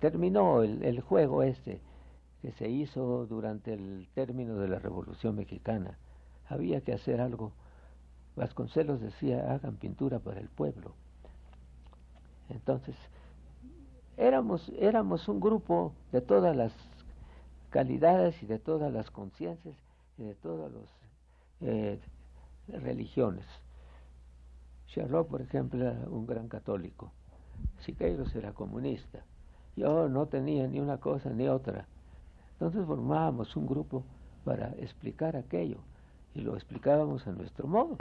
terminó 0.00 0.62
el, 0.62 0.82
el 0.82 1.00
juego 1.00 1.42
este 1.42 1.82
que 2.42 2.52
se 2.52 2.68
hizo 2.68 3.26
durante 3.26 3.74
el 3.74 4.08
término 4.14 4.56
de 4.58 4.68
la 4.68 4.78
Revolución 4.78 5.36
Mexicana. 5.36 5.98
Había 6.46 6.80
que 6.82 6.92
hacer 6.92 7.20
algo. 7.20 7.52
Vasconcelos 8.36 9.00
decía, 9.00 9.52
hagan 9.52 9.76
pintura 9.76 10.20
para 10.20 10.40
el 10.40 10.48
pueblo. 10.48 10.94
Entonces, 12.48 12.96
éramos, 14.18 14.70
éramos 14.78 15.28
un 15.28 15.40
grupo 15.40 15.92
de 16.12 16.20
todas 16.20 16.54
las 16.54 16.72
calidades 17.70 18.42
y 18.42 18.46
de 18.46 18.58
todas 18.58 18.92
las 18.92 19.10
conciencias 19.10 19.74
y 20.18 20.24
de 20.24 20.34
todas 20.34 20.70
las 21.60 22.82
religiones. 22.82 23.46
Charlot, 24.88 25.28
por 25.28 25.40
ejemplo, 25.40 25.82
era 25.82 26.08
un 26.08 26.26
gran 26.26 26.48
católico. 26.48 27.12
Siqueiros 27.80 28.34
era 28.34 28.52
comunista. 28.52 29.22
Yo 29.76 30.08
no 30.08 30.26
tenía 30.26 30.66
ni 30.66 30.80
una 30.80 30.98
cosa 30.98 31.30
ni 31.30 31.46
otra. 31.48 31.86
Entonces 32.52 32.84
formábamos 32.84 33.54
un 33.54 33.66
grupo 33.66 34.02
para 34.44 34.70
explicar 34.78 35.36
aquello 35.36 35.78
y 36.34 36.40
lo 36.40 36.56
explicábamos 36.56 37.26
a 37.26 37.32
nuestro 37.32 37.68
modo. 37.68 37.96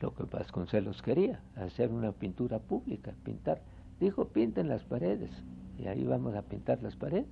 Lo 0.00 0.14
que 0.14 0.24
Vasconcelos 0.24 1.02
quería, 1.02 1.40
hacer 1.56 1.90
una 1.90 2.12
pintura 2.12 2.58
pública, 2.58 3.14
pintar. 3.24 3.60
Dijo, 4.00 4.28
pinten 4.28 4.68
las 4.68 4.84
paredes. 4.84 5.30
Y 5.78 5.86
ahí 5.86 6.04
vamos 6.04 6.34
a 6.34 6.42
pintar 6.42 6.82
las 6.82 6.96
paredes. 6.96 7.26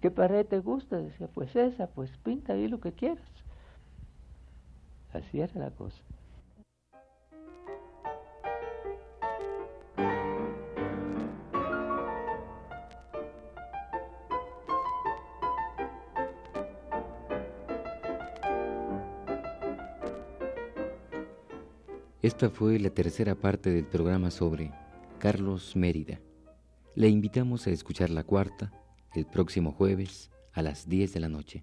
¿Qué 0.00 0.10
pared 0.10 0.46
te 0.46 0.60
gusta? 0.60 0.96
Decía, 0.96 1.28
pues 1.28 1.54
esa, 1.54 1.86
pues 1.88 2.10
pinta 2.18 2.54
ahí 2.54 2.68
lo 2.68 2.80
que 2.80 2.92
quieras. 2.92 3.24
Así 5.12 5.40
era 5.40 5.52
la 5.58 5.70
cosa. 5.70 6.02
Esta 22.22 22.50
fue 22.50 22.78
la 22.78 22.90
tercera 22.90 23.34
parte 23.34 23.70
del 23.70 23.86
programa 23.86 24.30
sobre 24.30 24.70
Carlos 25.20 25.76
Mérida. 25.76 26.18
Le 26.96 27.08
invitamos 27.08 27.66
a 27.66 27.70
escuchar 27.70 28.08
la 28.08 28.24
cuarta 28.24 28.72
el 29.14 29.26
próximo 29.26 29.70
jueves 29.70 30.30
a 30.54 30.62
las 30.62 30.88
10 30.88 31.12
de 31.12 31.20
la 31.20 31.28
noche. 31.28 31.62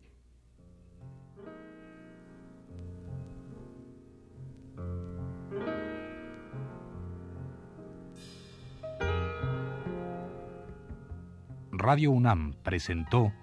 Radio 11.72 12.12
UNAM 12.12 12.54
presentó 12.64 13.34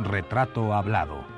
Retrato 0.00 0.74
Hablado. 0.74 1.33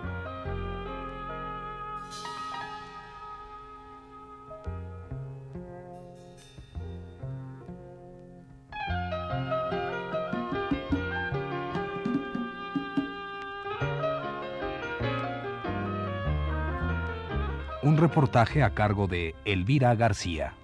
Un 17.87 17.99
reportaje 17.99 18.65
a 18.65 18.75
cargo 18.75 19.07
de 19.07 19.37
Elvira 19.45 19.95
García. 19.95 20.55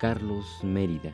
Carlos 0.00 0.46
Mérida. 0.62 1.12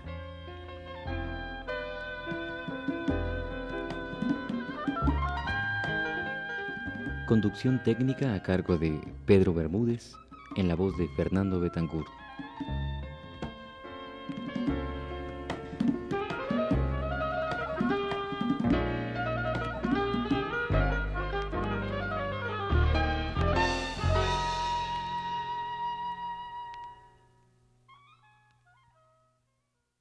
Conducción 7.27 7.83
técnica 7.83 8.33
a 8.35 8.41
cargo 8.41 8.79
de 8.79 9.01
Pedro 9.27 9.53
Bermúdez 9.53 10.15
en 10.55 10.69
la 10.69 10.77
voz 10.77 10.97
de 10.99 11.09
Fernando 11.17 11.59
Betancourt. 11.59 12.18